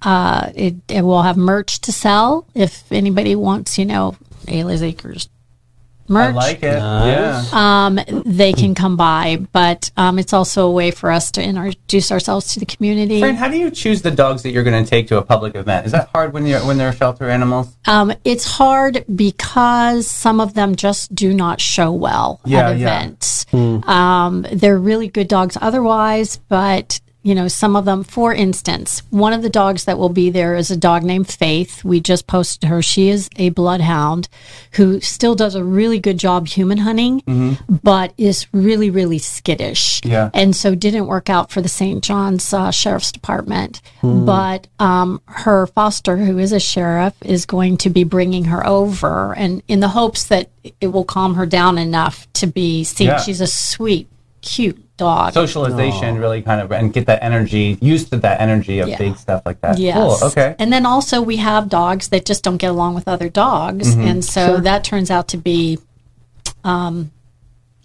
uh, 0.00 0.50
it, 0.54 0.76
it 0.88 1.02
will 1.02 1.22
have 1.22 1.36
merch 1.36 1.80
to 1.82 1.92
sell 1.92 2.46
if 2.54 2.90
anybody 2.90 3.34
wants, 3.34 3.78
you 3.78 3.84
know, 3.84 4.16
Ayla's 4.46 4.82
Acres 4.82 5.28
I 6.16 6.26
merch. 6.28 6.34
like 6.34 6.62
it. 6.62 6.78
Nice. 6.78 7.52
Yeah. 7.52 7.86
um, 7.86 7.98
they 8.24 8.52
can 8.52 8.74
come 8.74 8.96
by, 8.96 9.44
but 9.52 9.90
um, 9.96 10.18
it's 10.18 10.32
also 10.32 10.66
a 10.66 10.70
way 10.70 10.90
for 10.90 11.10
us 11.10 11.30
to 11.32 11.42
introduce 11.42 12.10
ourselves 12.12 12.52
to 12.54 12.60
the 12.60 12.66
community. 12.66 13.20
Fran, 13.20 13.34
how 13.36 13.48
do 13.48 13.56
you 13.56 13.70
choose 13.70 14.02
the 14.02 14.10
dogs 14.10 14.42
that 14.42 14.50
you're 14.50 14.64
going 14.64 14.82
to 14.84 14.88
take 14.88 15.08
to 15.08 15.18
a 15.18 15.22
public 15.22 15.54
event? 15.54 15.86
Is 15.86 15.92
that 15.92 16.08
hard 16.14 16.32
when 16.32 16.46
you're 16.46 16.60
when 16.60 16.78
they're 16.78 16.92
shelter 16.92 17.28
animals? 17.28 17.76
Um, 17.86 18.12
it's 18.24 18.44
hard 18.44 19.04
because 19.14 20.06
some 20.06 20.40
of 20.40 20.54
them 20.54 20.76
just 20.76 21.14
do 21.14 21.32
not 21.34 21.60
show 21.60 21.92
well 21.92 22.40
Yeah, 22.44 22.70
at 22.70 22.78
yeah. 22.78 22.86
events. 23.02 23.46
Um, 23.52 24.46
they're 24.52 24.78
really 24.78 25.08
good 25.08 25.28
dogs 25.28 25.56
otherwise, 25.60 26.38
but 26.48 27.00
you 27.22 27.34
know, 27.34 27.46
some 27.46 27.76
of 27.76 27.84
them, 27.84 28.02
for 28.02 28.34
instance, 28.34 29.02
one 29.10 29.32
of 29.32 29.42
the 29.42 29.48
dogs 29.48 29.84
that 29.84 29.98
will 29.98 30.08
be 30.08 30.28
there 30.28 30.56
is 30.56 30.70
a 30.70 30.76
dog 30.76 31.04
named 31.04 31.28
Faith. 31.28 31.84
We 31.84 32.00
just 32.00 32.26
posted 32.26 32.68
her. 32.68 32.82
She 32.82 33.08
is 33.10 33.30
a 33.36 33.50
bloodhound 33.50 34.28
who 34.72 35.00
still 35.00 35.34
does 35.36 35.54
a 35.54 35.62
really 35.62 36.00
good 36.00 36.18
job 36.18 36.48
human 36.48 36.78
hunting, 36.78 37.22
but 37.68 38.12
is 38.18 38.46
really, 38.52 38.90
really 38.90 39.18
skittish. 39.18 40.00
Yeah. 40.04 40.30
And 40.34 40.56
so 40.56 40.74
didn't 40.74 41.06
work 41.06 41.30
out 41.30 41.52
for 41.52 41.60
the 41.60 41.68
St. 41.68 42.02
John's 42.02 42.52
uh, 42.52 42.72
Sheriff's 42.72 43.12
Department. 43.12 43.80
But 44.26 44.66
um, 44.80 45.20
her 45.26 45.68
foster, 45.68 46.16
who 46.16 46.38
is 46.38 46.52
a 46.52 46.60
sheriff, 46.60 47.14
is 47.24 47.46
going 47.46 47.76
to 47.78 47.90
be 47.90 48.02
bringing 48.02 48.44
her 48.46 48.66
over, 48.66 49.34
and 49.34 49.62
in 49.68 49.80
the 49.80 49.88
hopes 49.88 50.24
that 50.24 50.50
it 50.80 50.88
will 50.88 51.04
calm 51.04 51.34
her 51.34 51.46
down 51.46 51.78
enough 51.78 52.26
to 52.34 52.46
be 52.46 52.82
seen. 52.82 53.08
Yeah. 53.08 53.20
She's 53.20 53.40
a 53.40 53.46
sweet, 53.46 54.08
cute 54.40 54.82
dog. 55.02 55.32
Socialization 55.34 56.10
really 56.24 56.42
kind 56.42 56.60
of 56.62 56.70
and 56.72 56.92
get 56.96 57.04
that 57.06 57.20
energy 57.22 57.78
used 57.80 58.06
to 58.10 58.16
that 58.26 58.40
energy 58.40 58.76
of 58.82 58.88
Yeah. 58.88 58.98
big 59.04 59.16
stuff 59.16 59.42
like 59.48 59.60
that. 59.64 59.78
Yes. 59.78 59.96
Cool. 59.96 60.28
Okay. 60.30 60.54
And 60.58 60.72
then 60.72 60.84
also 60.86 61.16
we 61.32 61.36
have 61.38 61.68
dogs 61.68 62.08
that 62.12 62.22
just 62.30 62.42
don't 62.44 62.58
get 62.64 62.70
along 62.76 62.94
with 62.98 63.06
other 63.14 63.28
dogs, 63.44 63.86
Mm-hmm. 63.94 64.08
and 64.08 64.24
so 64.24 64.42
that 64.68 64.84
turns 64.84 65.10
out 65.10 65.26
to 65.28 65.36
be 65.36 65.78
um, 66.64 67.10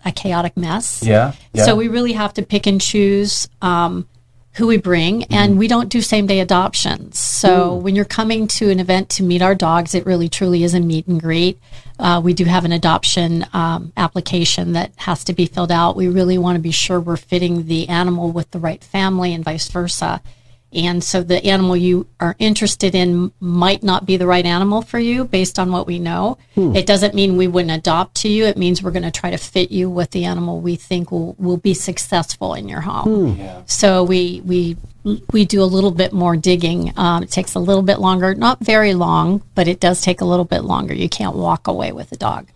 a 0.06 0.12
chaotic 0.12 0.56
mess. 0.56 1.04
Yeah. 1.04 1.34
yeah. 1.54 1.66
So 1.66 1.76
we 1.76 1.88
really 1.88 2.14
have 2.14 2.34
to 2.36 2.42
pick 2.44 2.68
and 2.68 2.80
choose 2.80 3.50
um, 3.62 4.08
who 4.58 4.68
we 4.68 4.78
bring, 4.78 5.22
Mm-hmm. 5.22 5.34
and 5.34 5.58
we 5.60 5.68
don't 5.68 5.90
do 5.90 6.02
same 6.02 6.26
day 6.28 6.40
adoptions. 6.40 7.20
So 7.20 7.76
when 7.76 7.96
you're 7.96 8.06
coming 8.06 8.48
to 8.48 8.70
an 8.70 8.80
event 8.80 9.10
to 9.12 9.24
meet 9.24 9.42
our 9.42 9.56
dogs, 9.56 9.94
it 9.96 10.06
really 10.06 10.30
truly 10.30 10.64
is 10.64 10.74
a 10.74 10.80
meet 10.80 11.08
and 11.08 11.22
greet. 11.22 11.60
Uh, 12.00 12.22
we 12.24 12.34
do 12.34 12.46
have 12.46 12.66
an 12.66 12.72
adoption 12.72 13.46
um, 13.54 13.92
application 13.98 14.74
that 14.74 14.92
has 14.98 15.24
to 15.24 15.34
be 15.34 15.46
filled 15.46 15.72
out. 15.72 15.96
We 15.96 16.08
really 16.08 16.38
want 16.38 16.56
to 16.56 16.62
be 16.62 16.72
sure 16.72 17.00
we're 17.00 17.18
fitting 17.18 17.66
the 17.68 17.88
animal 17.90 18.32
with 18.32 18.52
the 18.52 18.60
right 18.60 18.84
family, 18.84 19.34
and 19.34 19.44
vice 19.44 19.68
versa. 19.70 20.22
And 20.74 21.02
so 21.04 21.24
the 21.24 21.44
animal 21.46 21.78
you 21.78 22.08
are 22.20 22.36
interested 22.40 22.94
in 22.94 23.32
might 23.40 23.84
not 23.84 24.06
be 24.06 24.18
the 24.18 24.28
right 24.28 24.46
animal 24.46 24.82
for 24.82 25.00
you 25.00 25.24
based 25.26 25.58
on 25.60 25.72
what 25.72 25.88
we 25.88 25.98
know. 25.98 26.38
It 26.76 26.86
doesn't 26.86 27.16
mean 27.16 27.38
we 27.38 27.48
wouldn't 27.48 27.72
adopt 27.72 28.16
to 28.22 28.28
you. 28.30 28.46
It 28.46 28.58
means 28.58 28.84
we're 28.84 28.92
going 28.92 29.04
to 29.04 29.12
try 29.12 29.32
to 29.32 29.38
fit 29.38 29.72
you 29.72 29.90
with 29.90 30.12
the 30.12 30.26
animal 30.26 30.60
we 30.60 30.76
think 30.76 31.12
will, 31.12 31.36
will 31.40 31.58
be 31.58 31.74
successful 31.74 32.54
in 32.54 32.68
your 32.68 32.82
home. 32.82 33.38
So 33.66 34.04
we, 34.04 34.42
we, 34.44 34.76
we 35.32 35.46
do 35.46 35.64
a 35.64 35.66
little 35.66 35.92
bit 35.92 36.12
more 36.12 36.36
digging. 36.36 36.92
Um, 36.98 37.24
it 37.24 37.32
takes 37.32 37.56
a 37.56 37.60
little 37.60 37.84
bit 37.84 38.00
longer, 38.00 38.36
not 38.36 38.60
very 38.60 38.94
long, 38.94 39.42
but 39.56 39.68
it 39.70 39.80
does 39.80 40.02
take 40.02 40.20
a 40.20 40.26
little 40.26 40.46
bit 40.46 40.64
longer. 40.66 40.94
You 40.94 41.08
can't 41.08 41.36
walk 41.36 41.68
away 41.68 41.92
with 41.94 42.12
a 42.12 42.18
dog. 42.18 42.48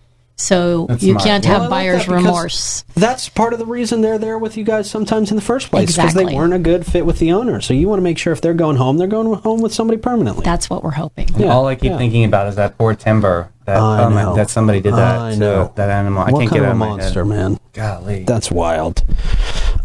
So 0.41 0.88
you 0.99 1.12
smart. 1.13 1.23
can't 1.23 1.45
Well, 1.45 1.54
have 1.54 1.62
I 1.62 1.65
like 1.65 1.69
buyer's 1.69 2.06
that 2.08 2.15
remorse. 2.15 2.84
That's 2.95 3.30
part 3.30 3.54
of 3.54 3.60
the 3.60 3.65
reason 3.65 4.01
they're 4.01 4.17
there 4.17 4.38
with 4.39 4.58
you 4.58 4.63
guys 4.63 4.89
sometimes 4.89 5.30
in 5.30 5.36
the 5.36 5.41
first 5.41 5.69
place 5.69 5.95
because 5.95 6.13
they 6.13 6.25
weren't 6.25 6.54
a 6.54 6.60
good 6.60 6.86
fit 6.86 7.06
with 7.06 7.19
the 7.19 7.32
owner. 7.32 7.62
So 7.62 7.73
you 7.73 7.88
want 7.88 7.99
to 7.99 8.04
make 8.04 8.17
sure 8.17 8.34
if 8.34 8.41
they're 8.41 8.54
going 8.54 8.77
home, 8.77 8.97
they're 8.97 9.08
going 9.08 9.32
home 9.41 9.62
with 9.62 9.73
somebody 9.73 9.99
permanently. 9.99 10.43
That's 10.43 10.69
what 10.69 10.84
we're 10.84 10.91
hoping. 10.91 11.27
Yeah, 11.38 11.47
All 11.54 11.67
I 11.67 11.75
keep 11.75 11.91
yeah. 11.91 11.97
thinking 11.97 12.25
about 12.25 12.47
is 12.47 12.56
that 12.56 12.77
poor 12.77 12.95
timber 12.95 13.51
that 13.65 13.77
I 13.77 14.04
um, 14.04 14.15
know. 14.15 14.36
that 14.36 14.49
somebody 14.49 14.82
did 14.82 14.93
that 14.95 15.19
I 15.19 15.32
to 15.34 15.38
know. 15.38 15.73
that 15.75 15.89
animal. 15.89 16.23
I 16.23 16.32
what 16.32 16.39
can't 16.39 16.49
kind 16.49 16.62
get 16.63 16.63
it 16.63 16.63
of 16.63 16.67
a 16.69 16.71
of 16.71 16.77
my 16.77 16.88
monster, 16.89 17.19
head. 17.23 17.30
man? 17.30 17.60
Golly. 17.73 18.23
That's 18.23 18.49
wild. 18.51 19.04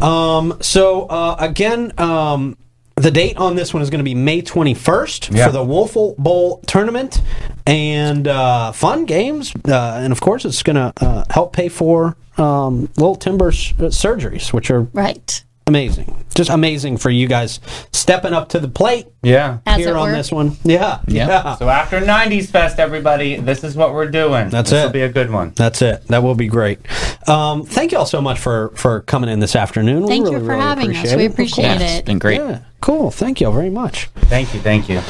Um, 0.01 0.57
so 0.61 1.03
uh, 1.07 1.35
again, 1.39 1.93
um, 1.99 2.57
the 2.97 3.11
date 3.11 3.37
on 3.37 3.55
this 3.55 3.73
one 3.73 3.81
is 3.83 3.89
going 3.89 3.99
to 3.99 4.03
be 4.03 4.15
May 4.15 4.41
21st 4.41 5.35
Yeah. 5.35 5.45
for 5.47 5.51
the 5.51 5.63
Wolfle 5.63 6.15
Bowl 6.17 6.59
tournament 6.67 7.21
and 7.65 8.27
uh, 8.27 8.71
fun 8.71 9.05
games, 9.05 9.53
uh, 9.67 9.99
and 10.01 10.11
of 10.11 10.19
course, 10.21 10.45
it's 10.45 10.63
going 10.63 10.75
to 10.77 10.93
uh, 10.99 11.23
help 11.29 11.53
pay 11.53 11.69
for 11.69 12.17
um, 12.37 12.89
Little 12.97 13.15
Timber's 13.15 13.73
uh, 13.79 13.83
surgeries, 13.83 14.51
which 14.53 14.69
are 14.71 14.81
Right. 14.93 15.43
Amazing, 15.67 16.25
just 16.33 16.49
amazing 16.49 16.97
for 16.97 17.09
you 17.09 17.27
guys 17.27 17.59
stepping 17.91 18.33
up 18.33 18.49
to 18.49 18.59
the 18.59 18.67
plate 18.67 19.07
yeah. 19.21 19.59
As 19.65 19.77
here 19.77 19.89
it 19.89 19.95
on 19.95 20.09
were. 20.09 20.15
this 20.15 20.31
one. 20.31 20.55
Yeah, 20.63 21.01
yeah. 21.07 21.55
So 21.57 21.67
after 21.69 21.99
90s 21.99 22.49
Fest, 22.49 22.79
everybody, 22.79 23.35
this 23.35 23.63
is 23.63 23.75
what 23.75 23.93
we're 23.93 24.09
doing. 24.09 24.49
That's 24.49 24.69
this 24.69 24.81
it. 24.81 24.85
will 24.85 24.93
be 24.93 25.01
a 25.01 25.09
good 25.09 25.29
one. 25.29 25.51
That's 25.55 25.81
it. 25.81 26.07
That 26.07 26.23
will 26.23 26.35
be 26.35 26.47
great. 26.47 26.79
Um, 27.27 27.65
thank 27.65 27.91
you 27.91 27.97
all 27.97 28.05
so 28.05 28.21
much 28.21 28.39
for 28.39 28.69
for 28.75 29.01
coming 29.01 29.29
in 29.29 29.39
this 29.39 29.55
afternoon. 29.55 30.03
We 30.03 30.07
Thank 30.07 30.23
really, 30.25 30.37
you 30.37 30.41
for 30.45 30.51
really 30.51 30.61
having 30.61 30.89
us. 30.91 30.97
appreciate 30.97 31.17
We 31.17 31.25
appreciate 31.25 31.65
course. 31.67 31.79
Yeah, 31.81 31.87
it's 31.87 31.99
it. 31.99 32.05
been 32.05 32.19
great. 32.19 32.39
Yeah, 32.39 32.59
cool. 32.81 33.11
Thank 33.11 33.41
you 33.41 33.47
all 33.47 33.53
very 33.53 33.69
much. 33.69 34.05
Thank 34.15 34.53
you. 34.53 34.61
Thank 34.61 34.87
you. 34.89 35.01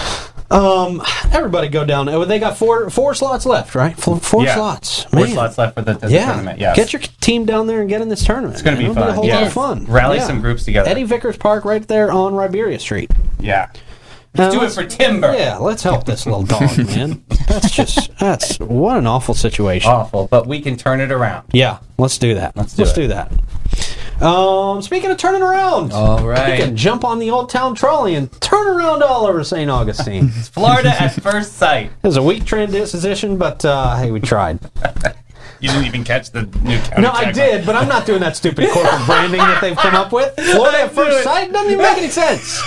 Um, 0.50 1.02
everybody 1.34 1.68
go 1.68 1.84
down. 1.84 2.08
oh, 2.10 2.24
They 2.26 2.40
got 2.40 2.58
four 2.58 2.90
four 2.90 3.14
slots 3.14 3.46
left, 3.46 3.76
right? 3.76 3.98
Four, 3.98 4.20
four 4.20 4.44
Yeah. 4.44 4.56
slots. 4.56 5.04
Four 5.04 5.22
Man. 5.26 5.34
slots 5.34 5.58
left 5.58 5.76
for 5.76 5.82
the, 5.82 5.94
the 5.94 6.10
Yeah, 6.10 6.28
tournament. 6.28 6.60
Yes. 6.60 6.76
get 6.76 6.94
your 6.94 7.02
team 7.22 7.46
down 7.46 7.68
there 7.68 7.82
and 7.82 7.90
get 7.90 8.02
in 8.02 8.08
this 8.10 8.24
tournament. 8.24 8.54
It's 8.54 8.62
gonna 8.62 8.78
be 8.78 8.84
It'll 8.84 8.96
fun. 8.96 9.10
a 9.10 9.14
whole 9.14 9.26
Yeah. 9.26 9.36
lot 9.40 9.44
of 9.48 9.54
fun. 9.54 9.86
Rally 9.90 10.18
Yeah. 10.18 10.28
some 10.28 10.40
groups 10.42 10.64
together. 10.64 10.90
Eddie 10.90 11.04
Vickers 11.04 11.36
Park, 11.38 11.66
right 11.66 11.86
there 11.88 12.12
on 12.12 12.34
Riberia 12.34 12.80
Street. 12.80 13.12
Yeah. 13.40 13.68
Let's 14.36 14.54
do 14.54 14.64
it 14.64 14.72
for 14.72 14.84
Timber. 14.86 15.34
Yeah, 15.36 15.58
let's 15.58 15.82
help 15.82 16.06
this 16.06 16.26
little 16.28 16.44
dog, 16.44 16.78
man. 16.96 17.24
That's 17.48 17.72
just 17.72 18.12
that's 18.20 18.58
what 18.60 18.98
an 18.98 19.08
awful 19.08 19.34
situation. 19.34 19.90
Awful, 19.92 20.28
but 20.30 20.46
we 20.48 20.62
can 20.62 20.78
turn 20.78 21.02
it 21.02 21.12
around. 21.12 21.46
Yeah, 21.54 21.78
let's 21.98 22.18
do 22.20 22.36
that. 22.36 22.56
Let's 22.56 22.74
do 22.76 22.84
it. 22.84 23.08
that. 23.08 23.32
Um, 24.22 24.82
speaking 24.82 25.12
of 25.12 25.18
turning 25.18 25.44
around, 25.44 25.92
all 25.94 26.26
right, 26.26 26.58
you 26.58 26.66
can 26.66 26.76
jump 26.76 27.04
on 27.04 27.20
the 27.20 27.30
Old 27.30 27.50
Town 27.52 27.76
Trolley 27.76 28.16
and 28.16 28.32
turn 28.42 28.68
around 28.68 29.04
all 29.04 29.28
over 29.28 29.44
St. 29.44 29.70
Augustine. 29.70 30.30
Florida 30.30 30.90
at 30.90 31.10
first 31.22 31.54
sight. 31.54 31.92
it 32.02 32.08
was 32.08 32.18
a 32.18 32.24
weak 32.24 32.44
transition, 32.46 33.38
but 33.38 33.64
uh, 33.64 33.96
hey, 33.98 34.12
we 34.12 34.20
tried. 34.20 34.60
You 35.60 35.70
didn't 35.70 35.86
even 35.86 36.04
catch 36.04 36.30
the 36.30 36.44
new 36.62 36.78
county 36.82 37.02
No, 37.02 37.10
I 37.12 37.26
tagline. 37.26 37.34
did, 37.34 37.66
but 37.66 37.76
I'm 37.76 37.88
not 37.88 38.06
doing 38.06 38.20
that 38.20 38.38
stupid 38.38 38.70
corporate 38.70 39.04
branding 39.08 39.40
that 39.40 39.60
they've 39.60 39.76
come 39.76 39.96
up 39.96 40.12
with. 40.12 40.36
Florida 40.36 40.82
at 40.82 40.92
first 40.92 41.18
it. 41.18 41.24
sight 41.24 41.52
doesn't 41.52 41.72
even 41.72 41.82
make 41.84 41.98
any 41.98 42.10
sense 42.10 42.62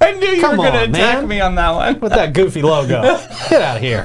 I 0.00 0.12
knew 0.12 0.28
you 0.28 0.40
Come 0.40 0.58
were 0.58 0.70
going 0.70 0.74
to 0.74 0.82
attack 0.84 1.18
man. 1.18 1.26
me 1.28 1.40
on 1.40 1.56
that 1.56 1.70
one. 1.70 1.98
with 1.98 2.12
that 2.12 2.34
goofy 2.34 2.62
logo. 2.62 3.02
Get 3.50 3.62
out 3.62 3.78
of 3.78 3.82
here. 3.82 4.04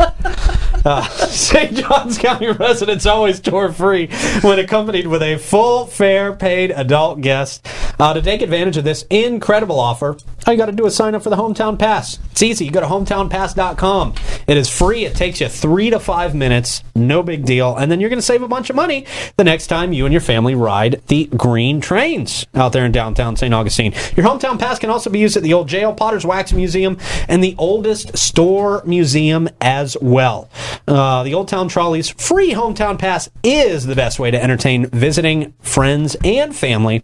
St. 1.30 1.76
Johns 1.76 2.18
County 2.18 2.48
residents 2.48 3.06
always 3.06 3.40
tour 3.40 3.72
free 3.72 4.08
when 4.42 4.60
accompanied 4.60 5.08
with 5.08 5.22
a 5.22 5.38
full 5.38 5.86
fare 5.86 6.34
paid 6.34 6.72
adult 6.72 7.22
guest. 7.22 7.66
Uh, 8.00 8.14
to 8.14 8.22
take 8.22 8.42
advantage 8.42 8.76
of 8.76 8.84
this 8.84 9.04
incredible 9.10 9.80
offer, 9.80 10.18
all 10.48 10.54
you 10.54 10.58
got 10.58 10.68
to 10.68 10.72
do 10.72 10.86
is 10.86 10.96
sign 10.96 11.16
up 11.16 11.24
for 11.24 11.30
the 11.30 11.36
Hometown 11.36 11.78
Pass. 11.78 12.20
It's 12.32 12.42
easy. 12.42 12.66
You 12.66 12.72
go 12.72 12.82
to 12.82 12.88
hometownpass.com. 12.88 14.16
It 14.48 14.58
is 14.58 14.70
free. 14.70 15.06
It 15.06 15.16
takes 15.16 15.40
you 15.40 15.48
three 15.48 15.90
to 15.90 16.00
five 16.00 16.36
minutes. 16.36 16.84
No 16.96 17.24
big 17.24 17.46
deal. 17.46 17.76
And 17.76 17.92
then 17.92 18.00
you're 18.00 18.10
going 18.10 18.18
to 18.18 18.24
save 18.24 18.42
a 18.42 18.48
bunch 18.48 18.70
of 18.70 18.76
money 18.76 19.06
the 19.38 19.44
next 19.44 19.68
time 19.68 19.94
you 19.94 20.06
and 20.06 20.14
your 20.14 20.22
family 20.22 20.56
ride 20.56 21.02
the 21.08 21.26
green 21.26 21.82
trains 21.82 22.46
out 22.56 22.74
there 22.74 22.86
in 22.86 22.92
downtown 22.92 23.36
St. 23.36 23.54
Augustine. 23.54 23.94
Your 24.16 24.26
Hometown 24.26 24.60
Pass 24.60 24.80
can 24.80 24.90
also 24.90 25.10
be 25.10 25.20
used 25.20 25.38
at 25.38 25.44
the 25.44 25.54
old 25.54 25.68
jail, 25.68 25.94
Potter's 25.94 26.26
Wax 26.26 26.54
Museum, 26.54 26.98
and 27.28 27.44
the 27.44 27.56
oldest 27.58 28.18
store 28.18 28.82
museum 28.86 29.50
as 29.62 29.96
well. 30.02 30.50
Uh, 30.88 31.24
the 31.24 31.34
Old 31.34 31.48
Town 31.48 31.68
Trolley's 31.68 32.10
free 32.10 32.52
Hometown 32.52 33.00
Pass 33.00 33.30
is 33.44 33.86
the 33.86 33.96
best 33.96 34.20
way 34.20 34.32
to 34.32 34.42
entertain 34.42 34.88
visiting 34.88 35.54
friends 35.62 36.16
and 36.24 36.56
family. 36.56 37.04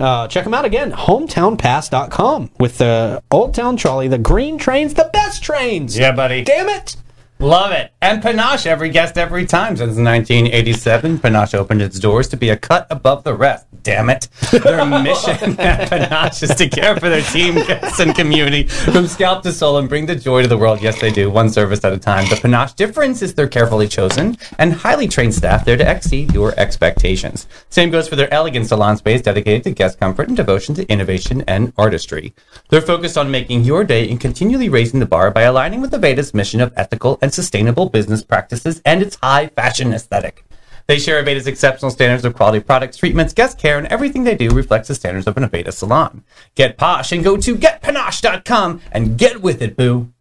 Uh, 0.00 0.26
check 0.28 0.44
them 0.44 0.54
out 0.54 0.64
again, 0.64 0.92
hometownpass.com 0.92 2.50
with 2.58 2.78
the 2.78 3.22
Old 3.30 3.54
Town 3.54 3.76
Trolley, 3.76 4.08
the 4.08 4.18
green 4.18 4.56
trains, 4.58 4.94
the 4.94 5.10
best 5.12 5.42
trains. 5.42 5.98
Yeah, 5.98 6.12
buddy. 6.12 6.42
Damn 6.42 6.68
it. 6.70 6.96
Love 7.40 7.72
it. 7.72 7.90
And 8.02 8.20
Panache, 8.22 8.66
every 8.66 8.90
guest, 8.90 9.16
every 9.16 9.46
time. 9.46 9.74
Since 9.74 9.96
1987, 9.96 11.20
Panache 11.20 11.54
opened 11.54 11.80
its 11.80 11.98
doors 11.98 12.28
to 12.28 12.36
be 12.36 12.50
a 12.50 12.56
cut 12.56 12.86
above 12.90 13.24
the 13.24 13.32
rest. 13.32 13.66
Damn 13.82 14.10
it. 14.10 14.28
Their 14.50 14.84
mission 15.02 15.58
at 15.60 15.88
Panache 15.88 16.42
is 16.42 16.54
to 16.56 16.68
care 16.68 16.96
for 16.96 17.08
their 17.08 17.22
team, 17.22 17.54
guests, 17.54 17.98
and 17.98 18.14
community 18.14 18.64
from 18.64 19.06
scalp 19.06 19.42
to 19.44 19.52
soul 19.52 19.78
and 19.78 19.88
bring 19.88 20.04
the 20.04 20.16
joy 20.16 20.42
to 20.42 20.48
the 20.48 20.58
world. 20.58 20.82
Yes, 20.82 21.00
they 21.00 21.10
do, 21.10 21.30
one 21.30 21.48
service 21.48 21.82
at 21.82 21.94
a 21.94 21.98
time. 21.98 22.28
The 22.28 22.36
Panache 22.36 22.74
difference 22.74 23.22
is 23.22 23.32
their 23.32 23.48
carefully 23.48 23.88
chosen 23.88 24.36
and 24.58 24.74
highly 24.74 25.08
trained 25.08 25.34
staff 25.34 25.64
there 25.64 25.78
to 25.78 25.90
exceed 25.90 26.34
your 26.34 26.52
expectations. 26.58 27.46
Same 27.70 27.90
goes 27.90 28.06
for 28.06 28.16
their 28.16 28.32
elegant 28.34 28.66
salon 28.66 28.98
space 28.98 29.22
dedicated 29.22 29.64
to 29.64 29.70
guest 29.70 29.98
comfort 29.98 30.28
and 30.28 30.36
devotion 30.36 30.74
to 30.74 30.86
innovation 30.92 31.42
and 31.48 31.72
artistry. 31.78 32.34
They're 32.68 32.82
focused 32.82 33.16
on 33.16 33.30
making 33.30 33.64
your 33.64 33.84
day 33.84 34.10
and 34.10 34.20
continually 34.20 34.68
raising 34.68 35.00
the 35.00 35.06
bar 35.06 35.30
by 35.30 35.42
aligning 35.42 35.80
with 35.80 35.92
Aveda's 35.92 36.34
mission 36.34 36.60
of 36.60 36.74
ethical 36.76 37.18
and 37.22 37.29
sustainable 37.34 37.88
business 37.88 38.22
practices 38.22 38.80
and 38.84 39.02
its 39.02 39.16
high 39.22 39.48
fashion 39.48 39.92
aesthetic. 39.92 40.44
They 40.86 40.98
share 40.98 41.22
Aveda's 41.22 41.46
exceptional 41.46 41.90
standards 41.92 42.24
of 42.24 42.34
quality 42.34 42.58
products, 42.60 42.96
treatments, 42.96 43.32
guest 43.32 43.58
care, 43.58 43.78
and 43.78 43.86
everything 43.88 44.24
they 44.24 44.34
do 44.34 44.50
reflects 44.50 44.88
the 44.88 44.94
standards 44.96 45.26
of 45.28 45.36
an 45.36 45.48
Aveda 45.48 45.72
salon. 45.72 46.24
Get 46.56 46.76
posh 46.76 47.12
and 47.12 47.22
go 47.22 47.36
to 47.36 47.54
getpanache.com 47.56 48.80
and 48.90 49.16
get 49.16 49.40
with 49.40 49.62
it, 49.62 49.76
boo. 49.76 50.12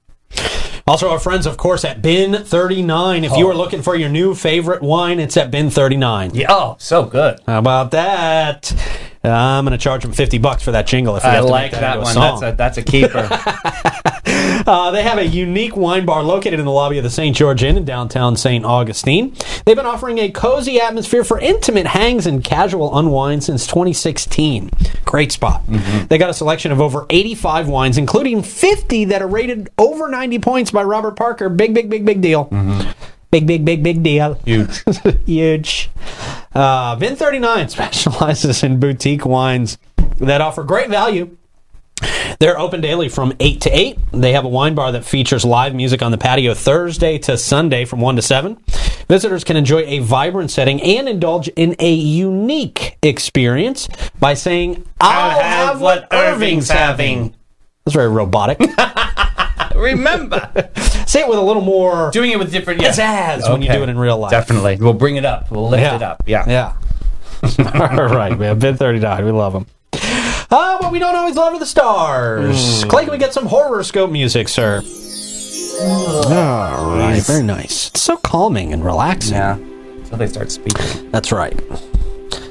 Also, 0.88 1.10
our 1.10 1.20
friends, 1.20 1.46
of 1.46 1.58
course, 1.58 1.84
at 1.86 2.02
Bin 2.02 2.34
39. 2.44 3.24
If 3.24 3.36
you 3.38 3.48
Oh. 3.48 3.52
are 3.52 3.56
looking 3.56 3.82
for 3.82 3.96
your 3.96 4.10
new 4.10 4.34
favorite 4.36 4.82
wine, 4.82 5.20
it's 5.20 5.38
at 5.38 5.52
Bin 5.52 5.70
39. 5.70 6.32
Yeah, 6.34 6.48
oh, 6.50 6.76
so 6.80 7.04
good. 7.04 7.40
How 7.48 7.60
about 7.60 7.92
that? 7.92 8.74
I'm 9.24 9.66
going 9.66 9.78
to 9.78 9.84
charge 9.84 10.04
them 10.04 10.14
50 10.14 10.38
bucks 10.38 10.64
for 10.64 10.72
that 10.72 10.88
jingle 10.88 11.16
if 11.18 11.24
we 11.24 11.30
I 11.30 11.36
have 11.36 11.46
to 11.46 11.50
like 11.52 11.72
that, 11.72 11.98
a 11.98 12.02
one. 12.02 12.14
song. 12.14 12.40
That's 12.40 12.54
a, 12.54 12.56
that's 12.56 12.78
a 12.78 12.84
keeper. 12.84 13.28
Uh, 14.68 14.92
they 14.92 15.02
have 15.02 15.18
a 15.18 15.26
unique 15.26 15.76
wine 15.76 16.06
bar 16.06 16.22
located 16.22 16.60
in 16.60 16.66
the 16.66 16.72
lobby 16.72 16.98
of 16.98 17.04
the 17.04 17.10
St. 17.10 17.36
George 17.36 17.64
Inn 17.64 17.78
in 17.78 17.86
downtown 17.86 18.36
St. 18.36 18.64
Augustine. 18.64 19.34
They've 19.66 19.76
been 19.76 19.86
offering 19.86 20.20
a 20.20 20.30
cozy 20.30 20.80
atmosphere 20.80 21.24
for 21.24 21.40
intimate 21.40 21.88
hangs 21.88 22.28
and 22.28 22.44
casual 22.44 22.96
unwind 22.98 23.44
since 23.44 23.66
2016. 23.66 24.70
Great 25.06 25.32
spot. 25.32 25.64
They 26.10 26.18
got 26.18 26.30
a 26.30 26.34
selection 26.34 26.72
of 26.72 26.82
over 26.82 27.06
85 27.10 27.68
wines, 27.68 27.98
including 27.98 28.44
50 28.44 29.06
that 29.06 29.22
are 29.22 29.28
rated 29.28 29.70
over 29.78 30.10
90 30.10 30.40
points 30.40 30.72
by 30.72 30.84
Robert 30.84 31.16
Parker. 31.16 31.50
Big, 31.50 31.74
big, 31.74 31.90
big, 31.90 32.06
big 32.06 32.22
deal. 32.22 32.46
Big, 33.32 33.48
big, 33.48 33.64
big, 33.64 33.82
big 33.82 34.04
deal. 34.04 34.36
Huge. 34.46 34.84
Huge. 35.26 35.90
Uh, 36.60 36.94
Bin 36.98 37.16
39 37.16 37.70
specializes 37.70 38.64
in 38.64 38.82
boutique 38.82 39.26
wines 39.26 39.78
that 40.18 40.42
offer 40.42 40.62
great 40.66 40.90
value. 40.90 41.38
They're 42.42 42.60
open 42.60 42.82
daily 42.82 43.08
from 43.08 43.34
8 43.40 43.62
to 43.62 43.70
8. 43.70 43.98
They 44.12 44.34
have 44.34 44.44
a 44.44 44.50
wine 44.50 44.76
bar 44.76 44.92
that 44.92 45.06
features 45.06 45.46
live 45.46 45.74
music 45.74 46.02
on 46.02 46.12
the 46.12 46.18
patio 46.18 46.54
Thursday 46.54 47.18
to 47.20 47.38
Sunday 47.38 47.86
from 47.86 48.02
1 48.02 48.18
to 48.18 48.22
7. 48.22 48.58
Visitors 49.08 49.46
can 49.46 49.56
enjoy 49.56 49.84
a 49.86 50.00
vibrant 50.00 50.52
setting 50.52 50.82
and 50.82 51.08
indulge 51.08 51.48
in 51.50 51.78
a 51.80 51.94
unique 51.94 52.98
experience 53.04 53.88
by 54.20 54.34
saying, 54.34 54.86
I'll, 55.00 55.40
have, 55.40 55.80
what 55.80 56.10
Irving's 56.12 56.70
having. 56.70 57.36
That's 57.86 57.96
very 57.96 58.10
robotic. 58.10 58.60
Remember, 59.76 60.70
Say 61.10 61.22
it 61.22 61.28
with 61.28 61.40
a 61.40 61.42
little 61.42 61.64
more 61.64 62.12
doing 62.12 62.32
it 62.32 62.38
with 62.38 62.52
different 62.52 62.82
yeah. 62.82 62.90
pizzazz 62.90 63.52
when 63.52 63.64
you 63.64 63.72
do 63.72 63.82
it 63.82 63.90
in 63.90 63.98
real 63.98 64.18
life. 64.18 64.32
Definitely. 64.32 64.78
We'll 64.80 64.94
bring 64.94 65.16
it 65.16 65.26
up. 65.26 65.50
We'll 65.50 65.68
lift 65.68 65.96
it 65.96 66.04
up. 66.04 66.24
Yeah. 66.28 66.46
Yeah. 66.48 66.74
All 67.90 68.06
right, 68.06 68.38
man. 68.38 68.60
Bin 68.60 68.78
39. 68.78 69.26
We 69.26 69.32
love 69.32 69.54
them. 69.54 69.66
Uh, 70.52 70.82
but 70.82 70.92
we 70.92 71.00
don't 71.00 71.16
always 71.16 71.36
love 71.36 71.58
the 71.60 71.66
stars. 71.66 72.84
Hmm. 72.84 72.90
Clay, 72.90 73.04
can 73.06 73.12
we 73.12 73.18
get 73.18 73.34
some 73.34 73.46
horoscope 73.46 74.12
music, 74.12 74.48
sir? 74.50 74.84
All 75.82 76.98
right. 76.98 77.22
Very 77.24 77.44
nice. 77.44 77.90
It's 77.90 78.02
so 78.02 78.18
calming 78.18 78.74
and 78.74 78.84
relaxing. 78.84 79.36
Yeah. 79.36 79.56
Until 79.56 80.18
they 80.18 80.28
start 80.28 80.52
speaking. 80.52 81.10
That's 81.12 81.32
right. 81.32 81.60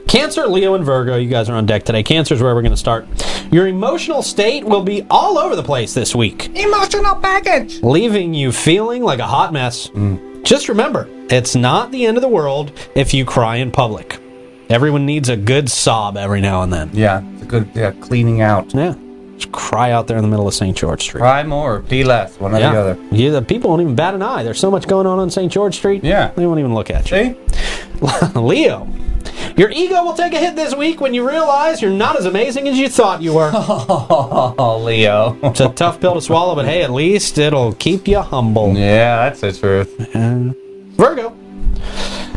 Cancer, 0.09 0.47
Leo, 0.47 0.75
and 0.75 0.85
Virgo, 0.85 1.17
you 1.17 1.29
guys 1.29 1.51
are 1.51 1.55
on 1.55 1.67
deck 1.67 1.85
today. 1.85 2.03
Cancer 2.03 2.35
is 2.35 2.43
where 2.43 2.55
we're 2.55 2.63
going 2.63 2.73
to 2.73 2.77
start. 2.79 3.07
Your 3.51 3.67
emotional 3.67 4.23
state 4.23 4.65
will 4.65 4.83
be 4.83 5.07
all 5.11 5.39
over 5.39 5.57
the 5.57 5.63
place 5.63 5.95
this 5.95 6.15
week, 6.15 6.51
Emotional 6.55 7.15
baggage. 7.15 7.83
leaving 7.83 8.35
you 8.35 8.53
feeling 8.53 9.03
like 9.03 9.21
a 9.21 9.27
hot 9.27 9.53
mess. 9.53 9.89
Mm. 9.89 10.45
Just 10.45 10.69
remember, 10.69 11.09
it's 11.31 11.55
not 11.57 11.91
the 11.91 12.05
end 12.07 12.17
of 12.17 12.23
the 12.23 12.29
world 12.29 12.73
if 12.95 13.15
you 13.15 13.25
cry 13.25 13.57
in 13.57 13.71
public. 13.71 14.19
Everyone 14.69 15.07
needs 15.07 15.31
a 15.31 15.37
good 15.37 15.71
sob 15.71 16.17
every 16.19 16.43
now 16.43 16.63
and 16.63 16.71
then. 16.73 16.91
Yeah. 16.93 17.23
It's 17.35 17.43
a 17.43 17.47
good 17.47 17.71
yeah, 17.75 17.93
cleaning 17.93 18.43
out. 18.43 18.75
Yeah. 18.75 18.95
Just 19.39 19.51
cry 19.53 19.93
out 19.93 20.09
there 20.09 20.19
in 20.19 20.23
the 20.23 20.29
middle 20.29 20.47
of 20.47 20.53
St. 20.53 20.77
George 20.77 21.03
Street. 21.03 21.21
Cry 21.21 21.43
more, 21.43 21.79
be 21.79 22.05
less, 22.05 22.39
one 22.39 22.55
or 22.55 22.59
the 22.59 22.67
other. 22.67 22.99
yeah. 23.11 23.31
The 23.31 23.41
people 23.41 23.71
won't 23.71 23.81
even 23.81 23.95
bat 23.95 24.13
an 24.15 24.21
eye. 24.21 24.43
There's 24.43 24.59
so 24.61 24.71
much 24.71 24.87
going 24.87 25.07
on 25.07 25.19
on 25.19 25.31
St. 25.31 25.51
George 25.51 25.77
Street. 25.77 26.05
Yeah. 26.05 26.33
They 26.33 26.47
won't 26.47 26.59
even 26.59 26.75
look 26.75 26.91
at 26.91 27.11
you. 27.11 27.35
See? 27.35 28.35
Leo, 28.39 28.87
your 29.59 29.71
ego 29.71 30.05
will 30.05 30.15
take 30.15 30.33
a 30.33 30.39
hit 30.39 30.55
this 30.55 30.75
week 30.75 31.01
when 31.01 31.13
you 31.13 31.29
realize 31.29 31.83
you're 31.83 31.91
not 31.91 32.17
as 32.17 32.25
amazing 32.25 32.69
as 32.69 32.79
you 32.79 32.89
thought 32.89 33.21
you 33.21 33.35
were. 33.35 33.51
Oh, 34.61 34.83
Leo. 34.85 35.39
it's 35.43 35.61
a 35.61 35.69
tough 35.69 36.01
pill 36.01 36.15
to 36.15 36.21
swallow, 36.21 36.55
but 36.55 36.65
hey, 36.65 36.83
at 36.83 36.91
least 36.91 37.39
it'll 37.39 37.73
keep 37.75 38.07
you 38.07 38.21
humble. 38.21 38.75
yeah, 38.75 39.29
that's 39.29 39.41
the 39.41 39.53
truth. 39.53 39.97
Virgo, 40.97 41.37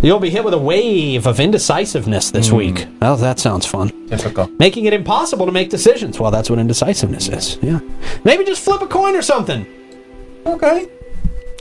you'll 0.02 0.20
be 0.20 0.30
hit 0.30 0.44
with 0.44 0.54
a 0.54 0.58
wave 0.58 1.28
of 1.28 1.40
indecisiveness 1.40 2.32
this 2.32 2.50
hmm. 2.50 2.56
week. 2.56 2.88
Oh, 3.02 3.16
that 3.18 3.40
sounds 3.40 3.66
fun. 3.66 3.90
Typical. 4.08 4.48
Making 4.60 4.86
it 4.86 4.94
impossible 4.94 5.46
to 5.46 5.52
make 5.52 5.70
decisions. 5.70 6.20
Well, 6.20 6.32
that's 6.32 6.50
what 6.50 6.60
indecisiveness 6.60 7.30
is. 7.30 7.58
Yeah. 7.62 7.80
Maybe 8.24 8.44
just 8.44 8.64
flip 8.64 8.82
a 8.82 8.88
coin 8.88 9.16
or 9.16 9.22
something. 9.22 9.66
Okay. 10.46 10.88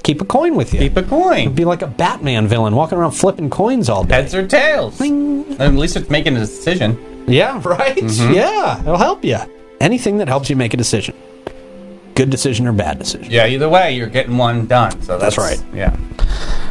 Keep 0.03 0.23
a 0.23 0.25
coin 0.25 0.55
with 0.57 0.73
you. 0.73 0.81
Keep 0.81 0.97
a 0.97 1.03
coin. 1.03 1.55
Be 1.55 1.65
like 1.65 1.83
a 1.83 1.87
Batman 1.87 2.47
villain 2.47 2.75
walking 2.75 2.99
around 2.99 3.13
flipping 3.13 3.51
coins 3.51 3.89
all 3.89 4.05
day. 4.05 4.15
Heads 4.17 4.35
or 4.35 4.47
tails. 4.47 5.01
At 5.01 5.75
least 5.75 5.97
it's 5.97 6.11
making 6.11 6.37
a 6.37 6.41
decision. 6.41 7.25
Yeah, 7.29 7.61
right? 7.65 7.97
Mm-hmm. 7.97 8.33
Yeah, 8.35 8.81
it'll 8.81 8.97
help 8.97 9.25
you. 9.25 9.39
Anything 9.81 10.19
that 10.19 10.29
helps 10.29 10.49
you 10.51 10.57
make 10.57 10.75
a 10.75 10.77
decision. 10.77 11.15
Good 12.15 12.31
decision 12.31 12.67
or 12.67 12.73
bad 12.73 12.99
decision. 12.99 13.31
Yeah, 13.31 13.47
either 13.47 13.69
way, 13.69 13.95
you're 13.95 14.09
getting 14.09 14.37
one 14.37 14.67
done. 14.67 15.01
So 15.03 15.17
that's, 15.19 15.37
That's 15.37 15.61
right. 15.61 15.75
Yeah. 15.75 15.97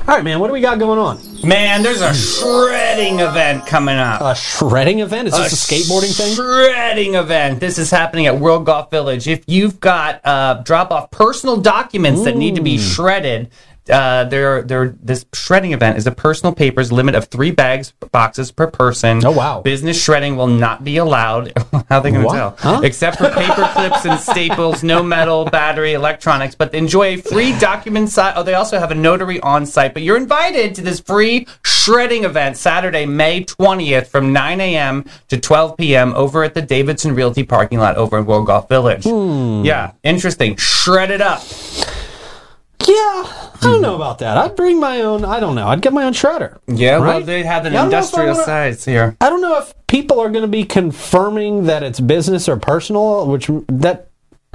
All 0.10 0.16
right, 0.16 0.24
man, 0.24 0.40
what 0.40 0.48
do 0.48 0.54
we 0.54 0.62
got 0.62 0.80
going 0.80 0.98
on? 0.98 1.20
Man, 1.48 1.84
there's 1.84 2.02
a 2.02 2.16
shredding 2.16 3.20
event 3.20 3.68
coming 3.68 3.96
up. 3.96 4.22
A 4.22 4.34
shredding 4.34 5.02
event? 5.02 5.28
Is 5.28 5.36
this 5.36 5.54
a 5.54 5.56
skateboarding 5.56 6.18
thing? 6.18 6.34
Shredding 6.34 7.14
event. 7.14 7.60
This 7.60 7.78
is 7.78 7.92
happening 7.92 8.26
at 8.26 8.40
World 8.40 8.66
Golf 8.66 8.90
Village. 8.90 9.28
If 9.28 9.44
you've 9.46 9.80
got 9.80 10.20
uh, 10.26 10.64
drop 10.64 10.90
off 10.90 11.12
personal 11.12 11.58
documents 11.58 12.24
that 12.24 12.36
need 12.36 12.56
to 12.56 12.62
be 12.62 12.80
shredded, 12.80 13.52
Uh, 13.90 14.24
their 14.26 14.62
their 14.62 14.90
this 15.02 15.26
shredding 15.34 15.74
event 15.74 15.98
is 15.98 16.06
a 16.06 16.12
personal 16.12 16.54
papers 16.54 16.92
limit 16.92 17.16
of 17.16 17.26
three 17.26 17.52
bags 17.52 17.92
boxes 18.12 18.52
per 18.52 18.68
person. 18.68 19.26
Oh, 19.26 19.32
wow. 19.32 19.62
Business 19.62 20.02
shredding 20.02 20.36
will 20.36 20.48
not 20.48 20.84
be 20.84 20.98
allowed. 20.98 21.54
How 21.90 21.98
are 21.98 22.02
they 22.02 22.12
going 22.12 22.28
to 22.28 22.34
tell? 22.34 22.56
Huh? 22.60 22.82
Except 22.84 23.18
for 23.18 23.30
paper 23.30 23.68
clips 23.74 24.06
and 24.06 24.20
staples, 24.20 24.84
no 24.84 25.02
metal, 25.02 25.46
battery, 25.46 25.94
electronics. 25.94 26.56
But 26.56 26.74
enjoy 26.76 27.16
a 27.16 27.18
free 27.18 27.58
document 27.58 28.10
site. 28.10 28.34
Oh, 28.36 28.44
they 28.44 28.54
also 28.54 28.78
have 28.80 28.92
a 28.92 28.96
notary 28.96 29.40
on 29.42 29.66
site. 29.66 29.94
But 29.94 30.04
you're 30.04 30.18
invited 30.18 30.76
to 30.76 30.82
this 30.82 31.00
free 31.00 31.48
shredding 31.64 32.26
event 32.26 32.58
Saturday, 32.58 33.06
May 33.06 33.44
20th, 33.44 34.08
from 34.08 34.34
9 34.34 34.62
a.m. 34.62 35.06
to 35.30 35.40
12 35.40 35.78
p.m. 35.78 36.14
over 36.14 36.44
at 36.44 36.54
the 36.54 36.62
Davidson 36.62 37.16
Realty 37.16 37.44
parking 37.44 37.80
lot 37.80 37.96
over 37.96 38.20
in 38.20 38.26
World 38.26 38.48
Golf 38.48 38.70
Village. 38.70 39.04
Hmm. 39.04 39.64
Yeah, 39.66 39.94
interesting. 40.04 40.56
Shred 40.58 41.12
it 41.12 41.22
up. 41.22 41.42
I 43.62 43.66
don't 43.66 43.82
know 43.82 43.96
about 43.96 44.20
that. 44.20 44.38
I'd 44.38 44.56
bring 44.56 44.80
my 44.80 45.02
own. 45.02 45.26
I 45.26 45.40
don't 45.40 45.56
know. 45.56 45.68
I'd 45.68 45.82
get 45.82 45.94
my 45.94 46.04
own 46.06 46.14
shredder. 46.14 46.58
Yeah, 46.68 47.00
well, 47.00 47.22
they 47.22 47.44
have 47.44 47.66
an 47.66 47.74
Yeah, 47.74 47.80
I 47.80 47.82
don't 47.84 47.92
know 47.92 47.98
if 48.00 48.04
I 48.04 48.08
industrial 48.24 48.34
wanna- 48.34 48.46
size 48.46 48.86
here. 48.86 49.16
I 49.22 49.30
don't 49.30 49.42
know 49.42 49.58
if 49.58 49.74
people 49.88 50.20
are 50.20 50.30
going 50.30 50.44
to 50.44 50.48
be 50.48 50.64
confirming 50.66 51.66
that 51.66 51.84
it's 51.84 52.00
business 52.00 52.48
or 52.48 52.58
personal, 52.58 53.26
which 53.28 53.50
that 53.68 54.09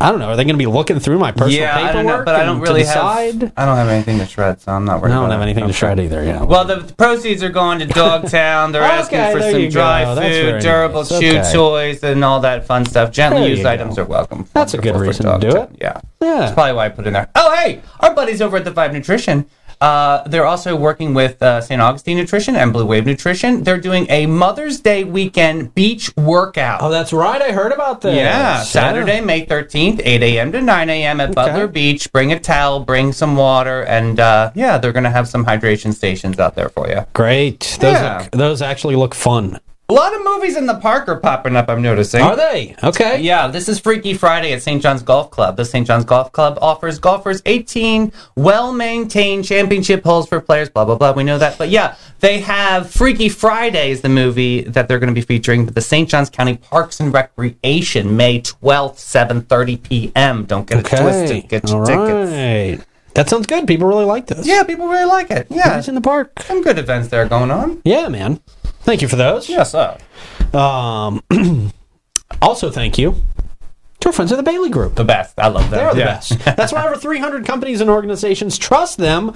I 0.05 0.11
don't 0.11 0.19
know. 0.19 0.29
Are 0.29 0.37
they 0.37 0.45
going 0.45 0.53
to 0.55 0.59
be 0.59 0.67
looking 0.67 1.01
through 1.01 1.19
my 1.19 1.33
personal 1.33 1.61
yeah, 1.61 1.77
paperwork? 1.77 1.89
I 1.91 1.93
don't 1.95 2.07
know, 2.07 2.25
but 2.27 2.35
I 2.37 2.45
don't 2.45 2.61
really 2.61 2.83
decide? 2.83 3.41
have. 3.41 3.53
I 3.57 3.65
don't 3.65 3.77
have 3.79 3.89
anything 3.89 4.19
to 4.19 4.27
shred, 4.27 4.61
so 4.61 4.73
I'm 4.73 4.85
not 4.85 5.01
worried. 5.01 5.13
I 5.13 5.15
don't 5.15 5.25
about 5.25 5.33
have 5.33 5.41
it. 5.41 5.45
anything 5.45 5.67
to 5.67 5.73
shred 5.73 5.99
either. 5.99 6.23
Yeah. 6.23 6.43
Well, 6.43 6.67
the 6.67 6.93
proceeds 6.93 7.43
are 7.43 7.49
going 7.49 7.79
to 7.79 7.87
Dogtown. 7.87 8.73
They're 8.73 8.83
asking 8.83 9.33
for 9.33 9.41
some 9.41 9.69
dry 9.71 10.05
go. 10.05 10.21
Food, 10.21 10.61
durable 10.61 11.01
nice. 11.01 11.09
chew 11.09 11.39
Okay. 11.39 11.53
toys, 11.55 12.05
and 12.05 12.23
all 12.23 12.41
that 12.41 12.67
fun 12.67 12.85
stuff. 12.85 13.13
Gently 13.13 13.41
There 13.41 13.49
used 13.49 13.63
you 13.63 13.69
items 13.69 13.97
go. 13.97 14.03
are 14.03 14.05
welcome. 14.05 14.47
That's 14.53 14.75
a 14.75 14.79
good 14.79 14.95
reason 14.97 15.25
to 15.25 15.39
do 15.39 15.57
it. 15.57 15.71
Yeah. 15.81 16.01
Yeah. 16.21 16.41
That's 16.41 16.53
probably 16.53 16.75
why 16.75 16.85
I 16.85 16.89
put 16.91 17.07
it 17.07 17.09
in 17.09 17.15
there. 17.15 17.31
Oh, 17.35 17.55
hey, 17.57 17.81
our 18.01 18.15
buddies 18.15 18.43
over 18.43 18.59
at 18.59 18.65
the 18.67 18.73
Vibe 18.73 18.93
Nutrition. 18.93 19.47
Uh, 19.85 20.27
they're 20.29 20.47
also 20.47 20.75
working 20.75 21.13
with 21.13 21.43
uh, 21.43 21.61
St. 21.61 21.81
Augustine 21.81 22.17
Nutrition 22.17 22.57
and 22.57 22.73
Blue 22.73 22.87
Wave 22.87 23.05
Nutrition. 23.05 23.63
They're 23.65 23.81
doing 23.81 24.07
a 24.09 24.25
Mother's 24.27 24.81
Day 24.81 25.05
weekend 25.05 25.75
beach 25.75 26.11
workout. 26.17 26.81
oh, 26.83 26.89
that's 26.91 27.13
right. 27.13 27.41
I 27.43 27.53
heard 27.53 27.71
about 27.73 28.01
this. 28.01 28.17
Yeah, 28.17 28.63
Saturday, 28.63 29.21
May 29.21 29.45
13th, 29.45 30.01
8 30.03 30.23
a.m. 30.23 30.53
to 30.53 30.63
9 30.63 30.89
a.m. 30.91 31.21
at 31.21 31.35
Butler 31.35 31.67
Beach. 31.69 32.11
Bring 32.13 32.33
a 32.33 32.41
towel, 32.41 32.81
bring 32.81 33.13
some 33.13 33.37
water, 33.37 33.83
and 33.83 34.19
uh, 34.19 34.53
yeah, 34.55 34.79
they're 34.79 34.93
going 34.93 35.05
to 35.05 35.11
have 35.11 35.29
some 35.29 35.45
hydration 35.45 35.93
stations 35.93 36.39
out 36.39 36.55
there 36.55 36.71
for 36.71 36.89
you. 36.89 37.05
Great. 37.13 37.61
Those 37.81 37.93
Yeah. 37.93 38.19
look, 38.23 38.31
those 38.31 38.63
actually 38.63 38.97
look 38.97 39.15
fun. 39.15 39.61
A 39.91 39.93
lot 39.93 40.15
of 40.15 40.25
movies 40.25 40.57
in 40.57 40.65
the 40.65 40.77
park 40.77 41.09
are 41.09 41.21
popping 41.21 41.57
up, 41.57 41.69
I'm 41.69 41.83
noticing. 41.83 42.23
Are 42.23 42.35
they? 42.35 42.75
Okay. 42.83 43.21
Yeah, 43.21 43.49
this 43.49 43.69
is 43.69 43.79
Freaky 43.79 44.15
Friday 44.15 44.55
at 44.55 44.63
St. 44.63 44.81
John's 44.83 45.03
Golf 45.03 45.31
Club. 45.31 45.59
The 45.59 45.65
St. 45.67 45.87
John's 45.87 46.07
Golf 46.07 46.33
Club 46.33 46.59
offers 46.63 46.99
golfers 46.99 47.43
18 47.45 48.11
well 48.35 48.73
maintained 48.73 49.45
championship 49.45 50.03
holes 50.03 50.27
for 50.27 50.41
players, 50.41 50.71
blah, 50.71 50.87
blah, 50.87 50.95
blah. 50.95 51.13
We 51.13 51.23
know 51.23 51.37
that. 51.37 51.59
But 51.59 51.69
yeah, 51.69 51.97
they 52.21 52.41
have 52.41 52.91
Freaky 52.91 53.29
Friday 53.29 53.91
is 53.91 54.01
the 54.01 54.09
movie 54.09 54.63
that 54.63 54.89
they're 54.89 54.99
going 54.99 55.15
to 55.15 55.15
be 55.15 55.21
featuring 55.25 55.69
at 55.69 55.75
the 55.75 55.83
St. 55.83 56.09
John's 56.09 56.31
County 56.31 56.57
Parks 56.57 56.99
and 56.99 57.13
Recreation, 57.13 58.17
May 58.17 58.41
12th, 58.41 58.95
7.30 59.47 59.83
p.m. 59.83 60.45
Don't 60.47 60.67
get 60.67 60.79
it 60.79 60.87
twisted. 60.87 61.47
Get 61.51 61.69
your 61.69 61.81
All 61.81 61.87
tickets. 61.87 62.33
right. 62.33 62.87
That 63.17 63.29
sounds 63.29 63.47
good. 63.47 63.67
People 63.69 63.87
really 63.87 64.07
like 64.07 64.29
this. 64.29 64.47
Yeah, 64.47 64.65
people 64.65 64.89
really 64.89 65.05
like 65.05 65.31
it. 65.31 65.47
Yeah, 65.51 65.77
It's 65.79 65.89
in 65.89 65.95
the 65.95 66.01
park. 66.01 66.33
some 66.41 66.63
good 66.63 66.79
events 66.79 67.09
there 67.09 67.29
going 67.29 67.51
on. 67.51 67.83
Yeah, 67.85 68.09
man. 68.09 68.41
Thank 68.85 69.03
you 69.03 69.09
for 69.09 69.17
those. 69.17 69.49
Yes, 69.49 69.73
sir. 69.73 69.97
Um, 70.53 71.23
also, 72.43 72.71
thank 72.71 72.99
you 72.99 73.17
to 74.01 74.09
our 74.09 74.13
friends 74.13 74.31
at 74.31 74.37
the 74.37 74.43
Bailey 74.43 74.69
Group. 74.69 74.95
The 74.95 75.05
best. 75.05 75.39
I 75.39 75.49
love 75.49 75.71
them. 75.71 75.81
They're 75.81 75.93
the 75.95 75.99
Yeah. 76.01 76.05
best. 76.07 76.39
That's 76.45 76.73
why 76.73 76.87
over 76.87 76.97
300 76.97 77.47
companies 77.47 77.81
and 77.81 77.89
organizations 77.89 78.59
trust 78.59 78.99
them 78.99 79.33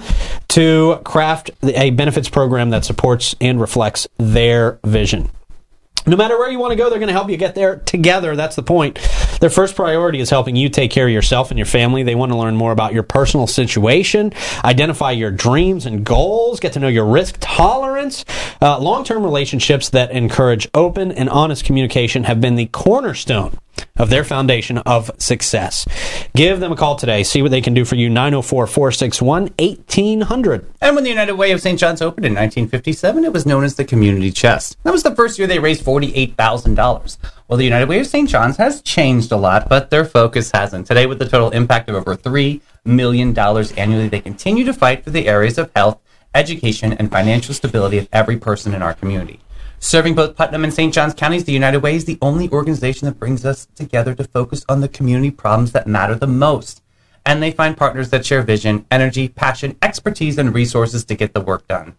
to 0.49 0.99
craft 1.03 1.49
a 1.63 1.89
benefits 1.89 2.29
program 2.29 2.69
that 2.69 2.85
supports 2.85 3.35
and 3.41 3.59
reflects 3.59 4.07
their 4.17 4.79
vision. 4.85 5.29
No 6.05 6.15
matter 6.15 6.37
where 6.37 6.49
you 6.49 6.59
want 6.59 6.71
to 6.71 6.75
go, 6.75 6.89
they're 6.89 6.99
going 6.99 7.07
to 7.07 7.13
help 7.13 7.29
you 7.29 7.37
get 7.37 7.55
there 7.55 7.77
together. 7.77 8.35
That's 8.35 8.55
the 8.55 8.63
point. 8.63 8.99
Their 9.39 9.49
first 9.49 9.75
priority 9.75 10.19
is 10.19 10.29
helping 10.29 10.55
you 10.55 10.69
take 10.69 10.91
care 10.91 11.07
of 11.07 11.13
yourself 11.13 11.51
and 11.51 11.57
your 11.57 11.65
family. 11.65 12.03
They 12.03 12.15
want 12.15 12.31
to 12.31 12.37
learn 12.37 12.55
more 12.55 12.71
about 12.71 12.93
your 12.93 13.03
personal 13.03 13.47
situation, 13.47 14.33
identify 14.63 15.11
your 15.11 15.31
dreams 15.31 15.85
and 15.85 16.05
goals, 16.05 16.59
get 16.59 16.73
to 16.73 16.79
know 16.79 16.87
your 16.87 17.05
risk 17.05 17.37
tolerance. 17.39 18.25
Uh, 18.61 18.79
Long 18.79 19.03
term 19.03 19.23
relationships 19.23 19.89
that 19.89 20.11
encourage 20.11 20.67
open 20.73 21.11
and 21.11 21.29
honest 21.29 21.65
communication 21.65 22.23
have 22.23 22.41
been 22.41 22.55
the 22.55 22.67
cornerstone 22.67 23.57
of 23.97 24.09
their 24.09 24.23
foundation 24.23 24.77
of 24.79 25.11
success. 25.17 25.85
Give 26.35 26.59
them 26.59 26.71
a 26.71 26.75
call 26.75 26.95
today. 26.95 27.23
See 27.23 27.41
what 27.41 27.51
they 27.51 27.61
can 27.61 27.73
do 27.73 27.85
for 27.85 27.95
you. 27.95 28.09
904 28.09 28.67
461 28.67 29.49
1800. 29.57 30.65
And 30.81 30.95
when 30.95 31.03
the 31.03 31.09
United 31.09 31.35
Way 31.35 31.51
of 31.51 31.61
St. 31.61 31.79
John's 31.79 32.01
opened 32.01 32.25
in 32.25 32.33
1957, 32.33 33.25
it 33.25 33.33
was 33.33 33.45
known 33.45 33.63
as 33.63 33.75
the 33.75 33.85
Community 33.85 34.31
Chest. 34.31 34.77
That 34.83 34.91
was 34.91 35.03
the 35.03 35.15
first 35.15 35.37
year 35.37 35.47
they 35.47 35.59
raised 35.59 35.83
$48,000. 35.83 37.17
Well, 37.47 37.57
the 37.57 37.63
United 37.63 37.89
Way 37.89 37.99
of 37.99 38.07
St. 38.07 38.29
John's 38.29 38.57
has 38.57 38.81
changed 38.81 39.31
a 39.31 39.37
lot, 39.37 39.67
but 39.67 39.89
their 39.89 40.05
focus 40.05 40.51
hasn't. 40.53 40.87
Today, 40.87 41.05
with 41.05 41.19
the 41.19 41.27
total 41.27 41.49
impact 41.49 41.89
of 41.89 41.95
over 41.95 42.15
$3 42.15 42.61
million 42.85 43.37
annually, 43.37 44.07
they 44.07 44.21
continue 44.21 44.63
to 44.65 44.73
fight 44.73 45.03
for 45.03 45.09
the 45.09 45.27
areas 45.27 45.57
of 45.57 45.71
health, 45.75 45.99
education, 46.35 46.93
and 46.93 47.11
financial 47.11 47.53
stability 47.53 47.97
of 47.97 48.07
every 48.13 48.37
person 48.37 48.73
in 48.73 48.81
our 48.81 48.93
community. 48.93 49.39
Serving 49.79 50.15
both 50.15 50.35
Putnam 50.35 50.63
and 50.63 50.73
St. 50.73 50.93
John's 50.93 51.13
counties, 51.13 51.45
the 51.45 51.53
United 51.53 51.79
Way 51.79 51.95
is 51.95 52.05
the 52.05 52.17
only 52.21 52.49
organization 52.49 53.05
that 53.05 53.19
brings 53.19 53.45
us 53.45 53.67
together 53.75 54.13
to 54.15 54.23
focus 54.23 54.65
on 54.69 54.81
the 54.81 54.87
community 54.87 55.31
problems 55.31 55.71
that 55.71 55.87
matter 55.87 56.15
the 56.15 56.27
most 56.27 56.81
and 57.25 57.43
they 57.43 57.51
find 57.51 57.77
partners 57.77 58.09
that 58.09 58.25
share 58.25 58.41
vision, 58.41 58.85
energy, 58.89 59.27
passion, 59.27 59.77
expertise, 59.81 60.37
and 60.37 60.53
resources 60.53 61.05
to 61.05 61.15
get 61.15 61.33
the 61.33 61.41
work 61.41 61.67
done. 61.67 61.95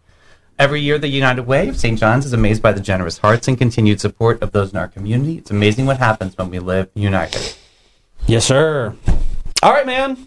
Every 0.59 0.81
year, 0.81 0.99
the 0.99 1.09
United 1.09 1.43
Way 1.43 1.69
of 1.69 1.77
St. 1.77 1.99
John's 1.99 2.27
is 2.27 2.33
amazed 2.33 2.63
by 2.63 2.73
the 2.73 2.81
generous 2.81 3.19
hearts 3.19 3.49
and 3.49 3.57
continued 3.57 4.01
support 4.01 4.43
of 4.43 4.51
those 4.51 4.73
in 4.73 4.79
our 4.79 4.89
community. 4.89 5.39
It's 5.39 5.51
amazing 5.51 5.87
what 5.87 5.99
happens 5.99 6.37
when 6.37 6.51
we 6.51 6.59
live 6.59 6.91
united. 6.95 7.55
Yes, 8.27 8.45
sir. 8.45 8.95
All 9.63 9.73
right, 9.73 9.87
man. 9.87 10.27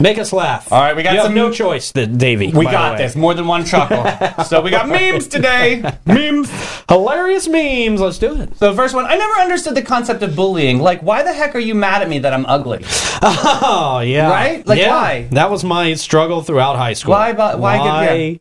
Make 0.00 0.18
us 0.18 0.32
laugh. 0.32 0.72
All 0.72 0.80
right, 0.80 0.96
we 0.96 1.02
got 1.02 1.12
you 1.12 1.18
have 1.18 1.26
some- 1.26 1.34
no 1.34 1.50
choice, 1.52 1.92
that 1.92 2.16
Davey. 2.18 2.46
We 2.48 2.64
by 2.64 2.70
the 2.72 2.76
got 2.76 2.92
way. 2.92 2.98
this. 2.98 3.14
More 3.16 3.34
than 3.34 3.46
one 3.46 3.64
chuckle. 3.64 4.04
so 4.44 4.60
we 4.60 4.70
got 4.70 4.88
memes 4.88 5.28
today. 5.28 5.82
Memes. 6.06 6.50
Hilarious 6.88 7.46
memes. 7.48 8.00
Let's 8.00 8.18
do 8.18 8.40
it. 8.40 8.56
So 8.56 8.70
the 8.70 8.76
first 8.76 8.94
one, 8.94 9.04
I 9.06 9.16
never 9.16 9.34
understood 9.34 9.74
the 9.74 9.82
concept 9.82 10.22
of 10.22 10.34
bullying. 10.34 10.78
Like, 10.80 11.02
why 11.02 11.22
the 11.22 11.32
heck 11.32 11.54
are 11.54 11.58
you 11.60 11.74
mad 11.74 12.02
at 12.02 12.08
me 12.08 12.18
that 12.20 12.32
I'm 12.32 12.46
ugly? 12.46 12.84
Oh 13.24 14.00
yeah, 14.04 14.28
Right? 14.30 14.66
Like, 14.66 14.78
Yeah. 14.80 14.90
why? 14.90 15.28
That 15.32 15.50
was 15.50 15.62
my 15.62 15.94
struggle 15.94 16.42
throughout 16.42 16.76
high 16.76 16.94
school. 16.94 17.12
Why 17.12 17.32
why 17.32 17.54
Why? 17.54 18.14
yeah. 18.14 18.38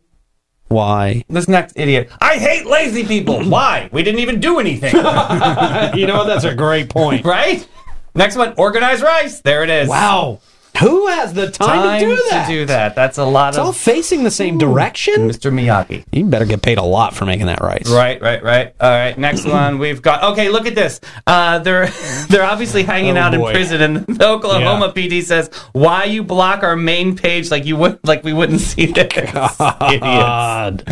Why? 0.69 1.23
This 1.29 1.47
next 1.47 1.73
idiot. 1.77 2.09
I 2.21 2.35
hate 2.37 2.65
lazy 2.65 3.03
people. 3.05 3.43
why? 3.49 3.89
We 3.91 4.03
didn't 4.03 4.21
even 4.21 4.39
do 4.39 4.59
anything. 4.59 4.95
you 4.95 6.07
know 6.07 6.25
that's 6.25 6.45
a 6.45 6.55
great 6.55 6.89
point. 6.89 7.25
right? 7.25 7.67
Next 8.15 8.35
one, 8.37 8.53
organized 8.57 9.03
rice. 9.03 9.41
There 9.41 9.63
it 9.63 9.69
is. 9.69 9.87
Wow. 9.89 10.39
Who 10.81 11.07
has 11.07 11.33
the 11.33 11.49
time, 11.51 11.67
Time 11.67 11.99
to 11.99 12.05
do 12.05 12.15
that? 12.31 12.47
to 12.47 12.51
do 12.53 12.65
that. 12.65 12.95
That's 12.95 13.17
a 13.17 13.23
lot 13.25 13.49
It's 13.49 13.57
all 13.57 13.69
of 13.69 13.77
facing 13.77 14.23
the 14.23 14.31
same 14.31 14.57
direction. 14.57 15.29
Mr. 15.29 15.51
Miyagi. 15.51 16.03
You 16.11 16.25
better 16.25 16.45
get 16.45 16.61
paid 16.61 16.77
a 16.77 16.83
lot 16.83 17.13
for 17.15 17.25
making 17.25 17.45
that 17.47 17.61
right. 17.61 17.85
Right, 17.87 18.21
right, 18.21 18.43
right. 18.43 18.73
All 18.79 18.89
right, 18.89 19.17
next 19.17 19.45
one 19.45 19.77
we've 19.79 20.01
got. 20.01 20.23
Okay, 20.33 20.49
look 20.49 20.65
at 20.67 20.75
this. 20.75 20.99
Uh, 21.27 21.59
they're 21.59 21.87
they're 22.29 22.43
obviously 22.43 22.83
hanging 22.83 23.17
Oh, 23.17 23.21
out 23.21 23.33
boy. 23.33 23.49
in 23.49 23.53
prison, 23.55 23.81
and 23.81 23.97
the 24.07 24.27
Oklahoma 24.31 24.91
PD 24.93 25.21
says, 25.23 25.49
"Why 25.73 26.05
you 26.05 26.23
block 26.23 26.63
our 26.63 26.75
main 26.75 27.15
page 27.15 27.51
like 27.51 27.65
you 27.65 27.75
would 27.77 27.99
like 28.05 28.23
we 28.23 28.33
wouldn't 28.33 28.61
see 28.71 28.87
this?" 28.87 29.01
Idiots. 29.15 29.57
God. 29.57 30.83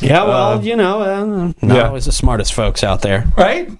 Yeah, 0.00 0.24
well, 0.24 0.62
you 0.64 0.76
know, 0.76 1.00
uh, 1.02 1.24
not 1.62 1.76
yeah. 1.76 1.86
always 1.88 2.04
the 2.06 2.12
smartest 2.12 2.52
folks 2.54 2.82
out 2.84 3.02
there. 3.02 3.26
Right. 3.36 3.70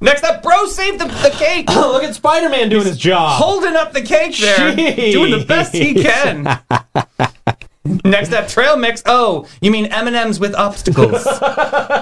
next 0.00 0.24
up, 0.24 0.42
bro, 0.42 0.66
save 0.66 0.98
the, 0.98 1.06
the 1.06 1.30
cake. 1.36 1.66
Oh, 1.68 1.92
look 1.94 2.02
at 2.04 2.14
Spider 2.14 2.48
Man 2.48 2.68
doing 2.68 2.84
his 2.84 2.98
job. 2.98 3.40
Holding 3.40 3.74
up 3.76 3.92
the 3.92 4.02
cake 4.02 4.36
there, 4.38 4.72
Jeez. 4.72 5.05
Doing 5.12 5.30
the 5.38 5.44
best 5.44 5.74
he 5.74 5.94
can. 5.94 6.44
Next 8.04 8.32
up, 8.32 8.48
trail 8.48 8.76
mix. 8.76 9.00
Oh, 9.06 9.46
you 9.60 9.70
mean 9.70 9.86
M 9.86 10.08
and 10.08 10.16
M's 10.16 10.40
with 10.40 10.56
obstacles? 10.56 11.24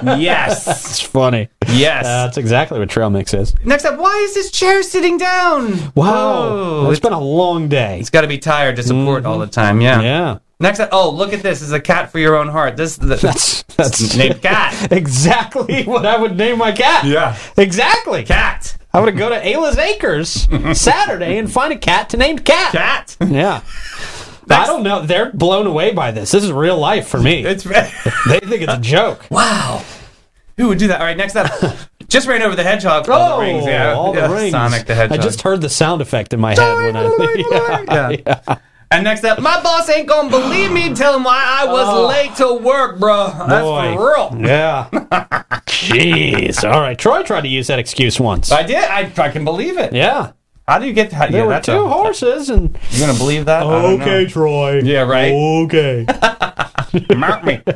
yes, 0.03 0.67
It's 0.67 1.01
funny. 1.03 1.49
yes. 1.69 2.05
That's 2.05 2.39
exactly 2.39 2.79
what 2.79 2.89
trail 2.89 3.11
mix 3.11 3.35
is. 3.35 3.55
Next 3.65 3.85
up, 3.85 3.99
why 3.99 4.17
is 4.25 4.33
this 4.33 4.51
chair 4.51 4.83
sitting 4.83 5.19
down? 5.19 5.93
Wow. 5.95 6.15
Oh, 6.15 6.83
Whoa, 6.85 6.91
it's 6.91 7.01
been 7.01 7.13
a 7.13 7.21
long 7.21 7.69
day. 7.69 8.01
It's 8.01 8.09
got 8.09 8.23
to 8.23 8.27
be 8.29 8.39
tired 8.39 8.77
to 8.77 8.83
support 8.83 9.27
all 9.27 9.39
the 9.39 9.47
time. 9.47 9.83
Yeah. 9.83 10.01
Yeah. 10.01 10.39
Next 10.61 10.81
up, 10.81 10.89
oh 10.93 11.11
look 11.11 11.33
at 11.35 11.43
this! 11.43 11.59
This 11.59 11.67
is 11.69 11.73
a 11.73 11.81
cat 11.81 12.11
for 12.13 12.19
your 12.21 12.37
own 12.37 12.49
heart. 12.49 12.77
This 12.77 12.97
the, 12.97 13.17
That's 13.17 13.65
that's 13.77 14.17
named 14.17 14.41
cat. 14.41 14.91
exactly 14.93 15.83
what 15.83 16.07
I 16.07 16.17
would 16.17 16.37
name 16.37 16.59
my 16.59 16.71
cat. 16.73 17.05
Yeah. 17.05 17.37
Exactly. 17.59 18.23
Cat. 18.23 18.77
I 18.95 19.01
would 19.01 19.17
go 19.17 19.29
to 19.29 19.35
Ayla's 19.35 19.77
Acres 19.77 20.47
Saturday 20.81 21.37
and 21.37 21.51
find 21.51 21.73
a 21.73 21.77
cat 21.77 22.11
to 22.11 22.17
name 22.17 22.39
Cat. 22.39 22.73
Cat. 22.73 23.17
Yeah. 23.21 23.63
I 24.49 24.67
don't 24.67 24.85
know. 24.85 25.05
They're 25.05 25.33
blown 25.33 25.67
away 25.67 25.93
by 25.93 26.13
this. 26.13 26.31
This 26.31 26.45
is 26.45 26.53
real 26.53 26.79
life 26.79 27.09
for 27.09 27.21
me. 27.21 27.45
It's 27.45 27.65
they 27.65 28.41
think 28.41 28.63
it's 28.63 28.73
a 28.73 28.81
joke. 28.81 29.27
wow. 29.31 29.83
Who 30.57 30.69
would 30.69 30.79
do 30.79 30.87
that? 30.89 31.01
All 31.01 31.07
right. 31.07 31.17
Next 31.17 31.35
up, 31.35 31.51
just 32.07 32.29
ran 32.29 32.41
over 32.43 32.55
the 32.55 32.63
hedgehog. 32.63 33.09
all 33.09 33.31
the 33.31 33.35
oh, 33.35 33.41
rings. 33.41 33.67
Yeah. 33.67 33.95
Oh, 33.95 33.97
all 33.97 34.13
the 34.13 34.21
Yeah, 34.21 34.33
rings. 34.33 34.53
Sonic 34.53 34.87
the 34.87 34.95
Hedgehog. 34.95 35.19
I 35.19 35.23
just 35.23 35.43
heard 35.43 35.61
the 35.61 35.69
sound 35.69 36.01
effect 36.01 36.33
in 36.33 36.39
my 36.39 36.55
head 36.55 36.75
when 36.85 36.97
I. 36.97 37.85
yeah. 37.89 38.11
yeah. 38.49 38.59
And 38.95 39.05
next 39.05 39.25
up, 39.25 39.41
my 39.41 39.61
boss 39.61 39.89
ain't 39.89 40.07
gonna 40.07 40.31
believe 40.31 40.71
me 40.71 40.95
telling 40.95 41.25
why 41.25 41.43
I 41.45 41.67
was 41.67 41.89
oh. 41.89 42.07
late 42.07 42.37
to 42.37 42.55
work, 42.55 43.01
bro. 43.01 43.27
That's 43.27 43.65
Boy. 43.65 43.95
for 43.97 44.15
real. 44.15 44.47
Yeah. 44.47 44.89
Jeez. 45.67 46.63
All 46.63 46.81
right. 46.81 46.97
Troy 46.97 47.25
tried 47.25 47.41
to 47.41 47.49
use 47.49 47.67
that 47.67 47.81
excuse 47.81 48.21
once. 48.21 48.53
I 48.53 48.63
did. 48.63 48.85
I, 48.85 49.11
I 49.17 49.31
can 49.31 49.45
believe 49.45 49.79
it. 49.79 49.93
Yeah. 49.93 50.33
How 50.69 50.79
do 50.79 50.87
you 50.87 50.93
get? 50.93 51.13
How, 51.13 51.27
There 51.27 51.41
yeah, 51.41 51.57
were 51.57 51.61
two 51.61 51.73
a- 51.73 51.89
horses 51.89 52.51
and. 52.51 52.79
you're 52.91 53.07
gonna 53.07 53.19
believe 53.19 53.47
that? 53.47 53.65
Okay. 53.65 54.27
Troy. 54.27 54.81
Yeah, 54.81 55.03
right. 55.03 55.33
Okay. 55.33 56.07
Mark 57.17 57.45
me. 57.45 57.61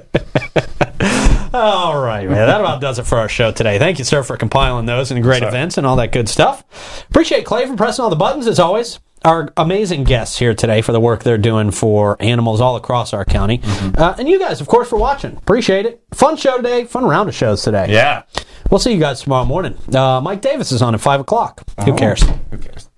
All 1.53 2.01
right, 2.01 2.29
man. 2.29 2.47
That 2.47 2.61
about 2.61 2.81
does 2.81 2.99
it 3.01 3.07
for 3.07 3.19
our 3.19 3.29
show 3.29 3.51
today. 3.51 3.79
Thank 3.79 3.99
you, 3.99 4.05
sir, 4.05 4.23
for 4.23 4.37
compiling 4.37 4.87
those 4.87 5.11
and 5.11 5.21
great 5.23 5.43
events 5.43 5.79
and 5.79 5.87
all 5.87 5.97
that 5.97 6.13
good 6.13 6.29
stuff. 6.29 7.07
Appreciate 7.11 7.47
Clay 7.47 7.67
for 7.67 7.75
pressing 7.75 8.03
all 8.03 8.11
the 8.11 8.17
buttons 8.17 8.47
as 8.47 8.61
always. 8.61 9.01
Our 9.25 9.53
amazing 9.57 10.05
guests 10.05 10.39
here 10.39 10.55
today 10.55 10.81
for 10.81 10.93
the 10.93 11.01
work 11.01 11.25
they're 11.25 11.39
doing 11.39 11.71
for 11.71 12.17
animals 12.21 12.61
all 12.61 12.77
across 12.77 13.13
our 13.13 13.25
county. 13.25 13.61
Uh, 13.97 14.15
and 14.19 14.29
you 14.29 14.39
guys, 14.39 14.61
of 14.61 14.69
course, 14.69 14.89
for 14.89 14.99
watching. 14.99 15.37
Appreciate 15.37 15.87
it. 15.87 16.03
Fun 16.15 16.37
show 16.37 16.57
today. 16.57 16.85
Fun 16.85 17.05
round 17.05 17.29
of 17.29 17.35
shows 17.35 17.63
today. 17.63 17.87
Yeah. 17.91 18.23
We'll 18.71 18.79
see 18.79 18.93
you 18.93 19.01
guys 19.01 19.21
tomorrow 19.23 19.45
morning. 19.45 19.77
Uh, 19.95 20.21
Mike 20.21 20.41
Davis 20.41 20.71
is 20.73 20.83
on 20.83 20.95
at 20.95 21.01
5 21.01 21.21
o'clock. 21.21 21.63
Who 21.85 21.95
cares? 21.97 22.23
Who 22.51 22.59
cares? 22.59 22.89